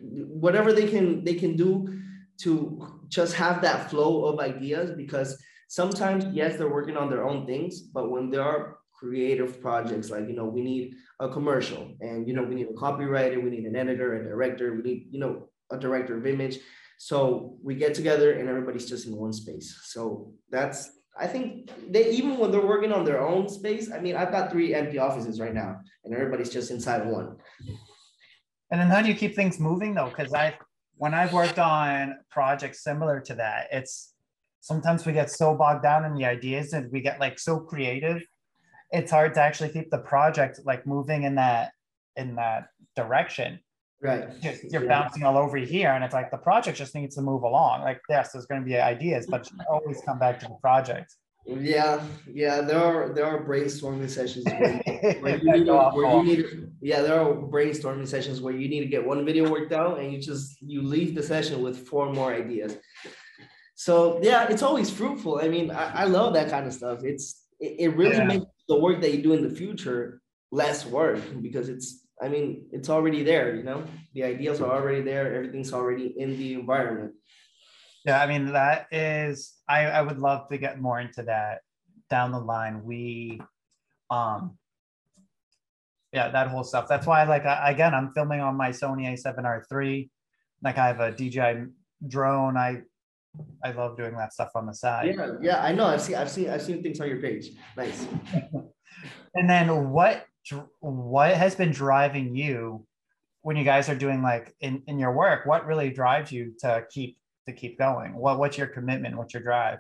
whatever 0.01 0.73
they 0.73 0.89
can 0.89 1.25
they 1.25 1.35
can 1.35 1.57
do 1.57 2.01
to 2.43 3.03
just 3.09 3.35
have 3.35 3.61
that 3.63 3.91
flow 3.91 4.25
of 4.25 4.41
ideas 4.41 4.93
because 4.97 5.37
sometimes 5.69 6.25
yes 6.33 6.57
they're 6.57 6.73
working 6.73 6.97
on 6.97 7.11
their 7.11 7.25
own 7.25 7.47
things 7.47 7.81
but 7.81 8.11
when 8.11 8.31
there 8.31 8.43
are 8.43 8.79
creative 8.99 9.61
projects 9.61 10.11
like 10.11 10.27
you 10.29 10.35
know 10.35 10.45
we 10.45 10.63
need 10.63 10.95
a 11.21 11.29
commercial 11.29 11.95
and 12.01 12.27
you 12.29 12.35
know 12.35 12.43
we 12.43 12.55
need 12.55 12.69
a 12.69 12.73
copywriter 12.73 13.43
we 13.43 13.51
need 13.51 13.65
an 13.65 13.77
editor 13.77 14.15
a 14.15 14.25
director 14.25 14.75
we 14.75 14.83
need 14.83 15.09
you 15.11 15.21
know 15.21 15.49
a 15.71 15.79
director 15.79 16.17
of 16.17 16.27
image. 16.27 16.59
So 16.99 17.57
we 17.63 17.75
get 17.75 17.95
together 17.95 18.33
and 18.33 18.49
everybody's 18.49 18.89
just 18.89 19.07
in 19.07 19.17
one 19.17 19.33
space. 19.33 19.81
So 19.85 20.33
that's 20.51 20.93
i 21.19 21.27
think 21.27 21.69
they 21.91 22.09
even 22.11 22.39
when 22.39 22.53
they're 22.53 22.65
working 22.65 22.93
on 22.93 23.05
their 23.05 23.21
own 23.21 23.49
space 23.49 23.91
i 23.91 23.99
mean 23.99 24.15
i've 24.15 24.31
got 24.31 24.49
three 24.49 24.73
empty 24.73 24.97
offices 24.97 25.41
right 25.41 25.53
now 25.53 25.77
and 26.05 26.15
everybody's 26.15 26.51
just 26.51 26.71
inside 26.71 27.05
one 27.05 27.37
and 28.71 28.81
then 28.81 28.89
how 28.89 29.03
do 29.03 29.09
you 29.09 29.15
keep 29.15 29.35
things 29.35 29.59
moving 29.59 29.95
though? 29.95 30.09
Because 30.09 30.33
i 30.35 30.57
when 30.97 31.15
i've 31.15 31.33
worked 31.33 31.59
on 31.59 32.15
projects 32.31 32.85
similar 32.85 33.21
to 33.21 33.35
that 33.35 33.69
it's 33.73 34.13
sometimes 34.61 35.07
we 35.07 35.15
get 35.15 35.31
so 35.31 35.55
bogged 35.55 35.83
down 35.83 36.05
in 36.05 36.15
the 36.15 36.27
ideas 36.27 36.75
and 36.75 36.93
we 36.93 37.01
get 37.01 37.19
like 37.19 37.39
so 37.39 37.59
creative 37.59 38.23
it's 38.93 39.11
hard 39.11 39.35
to 39.35 39.41
actually 39.41 39.71
keep 39.71 39.91
the 39.91 39.99
project 39.99 40.61
like 40.65 40.87
moving 40.87 41.23
in 41.23 41.37
that 41.37 41.73
in 42.17 42.35
that 42.35 42.69
direction. 42.97 43.61
Right. 44.03 44.29
You're, 44.43 44.55
you're 44.71 44.85
yeah. 44.85 44.89
bouncing 44.89 45.23
all 45.23 45.37
over 45.37 45.57
here 45.59 45.91
and 45.91 46.03
it's 46.03 46.15
like 46.15 46.31
the 46.31 46.39
project 46.39 46.79
just 46.79 46.95
needs 46.95 47.15
to 47.17 47.23
move 47.23 47.43
along. 47.43 47.83
Like 47.83 48.01
yes 48.09 48.33
there's 48.33 48.47
going 48.47 48.61
to 48.61 48.67
be 48.67 48.77
ideas 48.77 49.27
but 49.27 49.49
always 49.71 50.01
come 50.05 50.19
back 50.19 50.41
to 50.41 50.47
the 50.47 50.57
project 50.61 51.15
yeah 51.47 52.03
yeah 52.27 52.61
there 52.61 52.79
are 52.79 53.09
there 53.13 53.25
are 53.25 53.43
brainstorming 53.45 54.09
sessions 54.09 54.45
where, 54.45 54.77
where 55.21 55.37
you 55.39 55.53
need, 55.53 55.67
where 55.69 56.17
you 56.17 56.23
need 56.23 56.71
yeah 56.81 57.01
there 57.01 57.21
are 57.21 57.35
brainstorming 57.35 58.07
sessions 58.07 58.41
where 58.41 58.55
you 58.55 58.69
need 58.69 58.81
to 58.81 58.87
get 58.87 59.05
one 59.05 59.25
video 59.25 59.51
worked 59.51 59.73
out 59.73 59.99
and 59.99 60.13
you 60.13 60.21
just 60.21 60.61
you 60.63 60.83
leave 60.83 61.15
the 61.15 61.23
session 61.23 61.63
with 61.63 61.89
four 61.89 62.13
more 62.13 62.33
ideas 62.33 62.77
so 63.75 64.21
yeah 64.23 64.47
it's 64.49 64.63
always 64.63 64.91
fruitful 64.91 65.41
i 65.43 65.49
mean 65.49 65.71
i, 65.71 66.03
I 66.03 66.05
love 66.05 66.35
that 66.35 66.51
kind 66.51 66.67
of 66.67 66.73
stuff 66.73 67.03
it's 67.03 67.47
it, 67.59 67.77
it 67.79 67.97
really 67.97 68.17
yeah. 68.17 68.25
makes 68.25 68.47
the 68.69 68.79
work 68.79 69.01
that 69.01 69.13
you 69.13 69.23
do 69.23 69.33
in 69.33 69.43
the 69.43 69.55
future 69.55 70.21
less 70.53 70.85
work 70.87 71.21
because 71.41 71.69
it's 71.69 72.07
I 72.23 72.29
mean 72.29 72.67
it's 72.71 72.91
already 72.91 73.23
there, 73.23 73.57
you 73.57 73.63
know. 73.63 73.85
The 74.15 74.25
ideas 74.25 74.61
are 74.61 74.71
already 74.71 75.03
there, 75.03 75.35
everything's 75.35 75.73
already 75.73 76.15
in 76.19 76.37
the 76.39 76.55
environment. 76.55 77.15
Yeah, 78.05 78.23
I 78.23 78.27
mean 78.27 78.53
that 78.53 78.87
is 78.91 79.55
I, 79.69 79.87
I 79.87 80.03
would 80.03 80.19
love 80.19 80.49
to 80.49 80.59
get 80.59 80.81
more 80.81 81.01
into 81.01 81.23
that 81.25 81.61
down 82.09 82.33
the 82.33 82.41
line. 82.41 82.85
We 82.85 83.41
um 84.11 84.57
yeah, 86.13 86.29
that 86.31 86.49
whole 86.49 86.65
stuff. 86.65 86.89
That's 86.89 87.07
why 87.07 87.25
like 87.25 87.47
I, 87.47 87.71
again 87.71 87.95
I'm 87.95 88.13
filming 88.15 88.41
on 88.41 88.57
my 88.57 88.71
Sony 88.71 89.07
A7R 89.13 89.63
III. 89.71 90.11
Like 90.63 90.79
I 90.79 90.87
have 90.87 91.01
a 91.01 91.13
DJI 91.13 91.67
drone. 92.09 92.57
I 92.57 92.83
I 93.65 93.73
love 93.73 93.97
doing 93.97 94.17
that 94.17 94.33
stuff 94.33 94.51
on 94.55 94.67
the 94.67 94.75
side. 94.75 95.15
Yeah, 95.17 95.33
yeah, 95.41 95.63
I 95.63 95.73
know. 95.73 95.87
I've 95.87 96.01
seen, 96.01 96.17
I've 96.17 96.31
seen, 96.31 96.51
I've 96.51 96.63
seen 96.63 96.83
things 96.83 97.01
on 97.01 97.09
your 97.09 97.19
page. 97.19 97.51
Nice. 97.77 98.07
and 99.35 99.49
then 99.49 99.91
what, 99.91 100.25
what 100.81 101.35
has 101.35 101.55
been 101.55 101.71
driving 101.71 102.35
you 102.35 102.87
when 103.43 103.57
you 103.57 103.65
guys 103.65 103.89
are 103.89 103.95
doing 103.95 104.23
like 104.23 104.55
in, 104.61 104.83
in 104.87 104.99
your 104.99 105.13
work? 105.13 105.47
What 105.47 105.67
really 105.67 105.91
drives 105.91 106.33
you 106.33 106.55
to 106.61 106.85
keep 106.91 107.19
to 107.53 107.61
keep 107.61 107.79
going? 107.79 108.15
What, 108.15 108.39
what's 108.39 108.59
your 108.59 108.67
commitment? 108.67 109.17
What's 109.17 109.35
your 109.35 109.43
drive? 109.43 109.79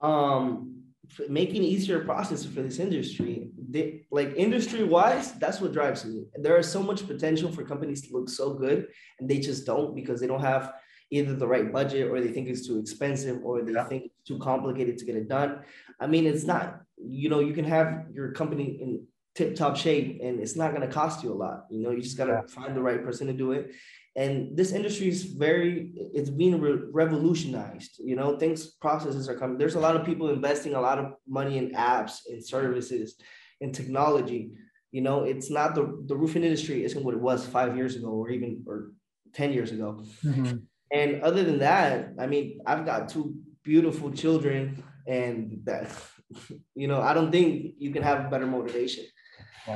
Um, 0.00 0.82
making 1.28 1.62
easier 1.62 2.00
process 2.04 2.44
for 2.44 2.62
this 2.62 2.78
industry. 2.78 3.48
They, 3.70 4.02
like 4.10 4.34
industry 4.36 4.84
wise, 4.84 5.32
that's 5.34 5.60
what 5.60 5.72
drives 5.72 6.04
me. 6.04 6.24
There 6.36 6.58
is 6.58 6.70
so 6.70 6.82
much 6.82 7.06
potential 7.06 7.50
for 7.50 7.64
companies 7.64 8.02
to 8.02 8.12
look 8.12 8.28
so 8.28 8.54
good, 8.54 8.88
and 9.18 9.28
they 9.28 9.38
just 9.38 9.66
don't 9.66 9.94
because 9.94 10.20
they 10.20 10.26
don't 10.26 10.40
have 10.40 10.72
either 11.10 11.34
the 11.34 11.46
right 11.46 11.72
budget 11.72 12.10
or 12.10 12.20
they 12.20 12.28
think 12.28 12.48
it's 12.48 12.66
too 12.66 12.78
expensive 12.78 13.40
or 13.42 13.62
they 13.62 13.72
yeah. 13.72 13.84
think 13.84 14.04
it's 14.04 14.28
too 14.28 14.38
complicated 14.38 14.98
to 14.98 15.04
get 15.04 15.16
it 15.16 15.28
done. 15.28 15.60
I 16.00 16.06
mean, 16.06 16.26
it's 16.26 16.44
not. 16.44 16.82
You 16.96 17.28
know, 17.28 17.40
you 17.40 17.54
can 17.54 17.64
have 17.64 18.06
your 18.12 18.32
company 18.32 18.78
in 18.82 19.06
tip 19.34 19.54
top 19.54 19.76
shape 19.76 20.20
and 20.22 20.40
it's 20.40 20.56
not 20.56 20.74
going 20.74 20.86
to 20.86 20.92
cost 20.92 21.22
you 21.22 21.32
a 21.32 21.34
lot. 21.34 21.66
You 21.70 21.80
know, 21.80 21.90
you 21.92 22.02
just 22.02 22.18
got 22.18 22.26
to 22.26 22.42
yeah. 22.44 22.46
find 22.48 22.76
the 22.76 22.82
right 22.82 23.02
person 23.02 23.28
to 23.28 23.32
do 23.32 23.52
it 23.52 23.70
and 24.18 24.56
this 24.56 24.72
industry 24.72 25.08
is 25.08 25.22
very 25.22 25.92
it's 26.18 26.28
being 26.28 26.60
re- 26.60 26.86
revolutionized 27.02 27.92
you 28.10 28.16
know 28.16 28.36
things 28.36 28.60
processes 28.86 29.28
are 29.28 29.38
coming. 29.38 29.58
There's 29.58 29.76
a 29.76 29.84
lot 29.86 29.94
of 29.94 30.04
people 30.04 30.30
investing 30.30 30.74
a 30.74 30.80
lot 30.80 30.98
of 30.98 31.06
money 31.26 31.56
in 31.56 31.70
apps 31.72 32.14
and 32.28 32.44
services 32.44 33.14
and 33.60 33.72
technology. 33.72 34.50
You 34.90 35.02
know 35.02 35.22
it's 35.22 35.50
not 35.50 35.76
the 35.76 35.84
the 36.10 36.16
roofing 36.16 36.42
industry 36.42 36.84
isn't 36.84 37.04
what 37.04 37.14
it 37.14 37.20
was 37.20 37.46
five 37.46 37.76
years 37.76 37.94
ago 37.94 38.08
or 38.08 38.28
even 38.30 38.64
or 38.66 38.90
10 39.34 39.52
years 39.52 39.70
ago. 39.70 40.02
Mm-hmm. 40.24 40.56
and 40.90 41.22
other 41.22 41.42
than 41.44 41.58
that 41.58 42.14
i 42.18 42.26
mean 42.26 42.60
i've 42.66 42.84
got 42.86 43.10
two 43.10 43.34
beautiful 43.62 44.10
children 44.10 44.82
and 45.06 45.60
that 45.64 45.86
you 46.82 46.88
know 46.88 47.00
i 47.02 47.12
don't 47.12 47.30
think 47.30 47.74
you 47.78 47.90
can 47.92 48.02
have 48.02 48.30
better 48.30 48.46
motivation. 48.46 49.04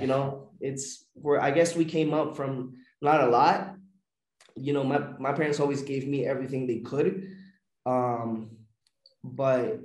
You 0.01 0.07
know 0.07 0.49
it's 0.59 1.05
where 1.13 1.39
i 1.49 1.51
guess 1.51 1.77
we 1.77 1.85
came 1.85 2.15
up 2.15 2.35
from 2.39 2.53
not 3.03 3.21
a 3.21 3.29
lot 3.29 3.77
you 4.57 4.73
know, 4.73 4.85
my, 4.85 4.99
my 5.19 5.33
parents 5.33 5.61
always 5.61 5.83
gave 5.83 6.07
me 6.07 6.27
everything 6.27 6.67
they 6.67 6.81
could. 6.81 7.37
Um, 7.87 8.57
but 9.25 9.81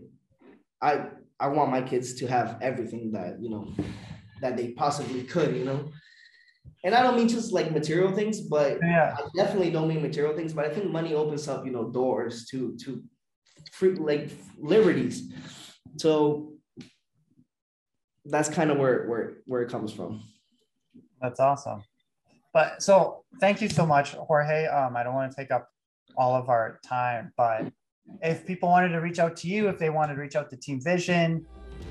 I 0.82 1.08
I 1.40 1.48
want 1.50 1.72
my 1.72 1.82
kids 1.82 2.16
to 2.16 2.28
have 2.28 2.58
everything 2.62 3.12
that, 3.12 3.40
you 3.40 3.50
know, 3.50 3.74
that 4.42 4.58
they 4.58 4.70
possibly 4.70 5.24
could, 5.24 5.56
you 5.56 5.66
know. 5.66 5.92
And 6.84 6.96
I 6.96 7.04
don't 7.04 7.16
mean 7.16 7.28
just 7.28 7.52
like 7.52 7.72
material 7.72 8.12
things, 8.12 8.42
but 8.42 8.80
yeah. 8.82 9.16
I 9.18 9.28
definitely 9.36 9.72
don't 9.72 9.88
mean 9.88 10.02
material 10.02 10.36
things, 10.36 10.54
but 10.54 10.66
I 10.66 10.70
think 10.70 10.92
money 10.92 11.14
opens 11.14 11.48
up, 11.48 11.66
you 11.66 11.72
know, 11.72 11.90
doors 11.90 12.46
to 12.48 12.76
to 12.78 13.04
free 13.72 13.96
like 13.96 14.32
liberties. 14.58 15.32
So 15.98 16.54
that's 18.26 18.50
kind 18.50 18.72
of 18.72 18.78
where 18.78 19.08
where 19.08 19.38
where 19.46 19.62
it 19.62 19.70
comes 19.70 19.94
from. 19.94 20.24
That's 21.22 21.40
awesome. 21.40 21.84
But 22.54 22.82
so 22.82 23.24
thank 23.40 23.62
you 23.62 23.70
so 23.70 23.86
much, 23.86 24.14
Jorge. 24.14 24.66
Um, 24.68 24.96
I 24.96 25.04
don't 25.04 25.14
want 25.14 25.32
to 25.32 25.38
take 25.38 25.52
up 25.52 25.70
all 26.18 26.36
of 26.36 26.50
our 26.50 26.80
time, 26.84 27.32
but 27.38 27.72
if 28.22 28.46
people 28.46 28.70
wanted 28.70 28.90
to 28.90 29.00
reach 29.00 29.20
out 29.20 29.36
to 29.38 29.48
you, 29.48 29.68
if 29.70 29.78
they 29.78 29.90
wanted 29.90 30.16
to 30.16 30.22
reach 30.22 30.36
out 30.36 30.50
to 30.50 30.58
TeamVision, 30.58 31.44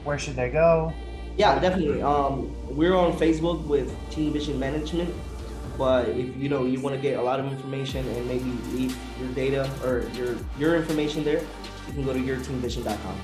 where 0.05 0.19
should 0.19 0.37
they 0.37 0.51
go? 0.51 0.93
Yeah, 1.37 1.59
definitely. 1.59 2.03
Um, 2.03 2.55
we're 2.75 2.95
on 2.95 3.13
Facebook 3.13 3.65
with 3.67 3.95
TeamVision 4.11 4.59
Management. 4.59 5.15
But 5.77 6.09
if 6.09 6.35
you 6.37 6.49
know 6.49 6.65
you 6.65 6.81
want 6.81 6.97
to 6.97 7.01
get 7.01 7.19
a 7.19 7.23
lot 7.23 7.39
of 7.39 7.47
information 7.47 8.07
and 8.09 8.27
maybe 8.27 8.51
leave 8.73 8.97
your 9.21 9.29
data 9.33 9.71
or 9.85 10.09
your 10.15 10.35
your 10.59 10.77
information 10.77 11.23
there, 11.23 11.41
you 11.87 11.93
can 11.93 12.05
go 12.05 12.15
to 12.15 12.19
yourteamvision.com. 12.19 13.21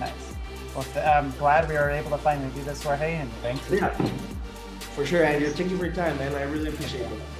Nice. 0.00 0.34
Well, 0.74 0.86
I'm 1.04 1.30
glad 1.32 1.68
we 1.68 1.74
were 1.74 1.90
able 1.90 2.10
to 2.10 2.18
finally 2.18 2.50
do 2.54 2.62
this, 2.62 2.82
Jorge, 2.82 3.16
and 3.16 3.30
thanks. 3.42 3.70
Yeah. 3.70 3.94
For 4.98 5.06
sure, 5.06 5.24
Andrew. 5.24 5.48
Thank 5.50 5.70
you 5.70 5.78
for 5.78 5.84
your 5.84 5.94
time, 5.94 6.18
man. 6.18 6.34
I 6.34 6.42
really 6.42 6.70
appreciate 6.70 7.02
it. 7.02 7.37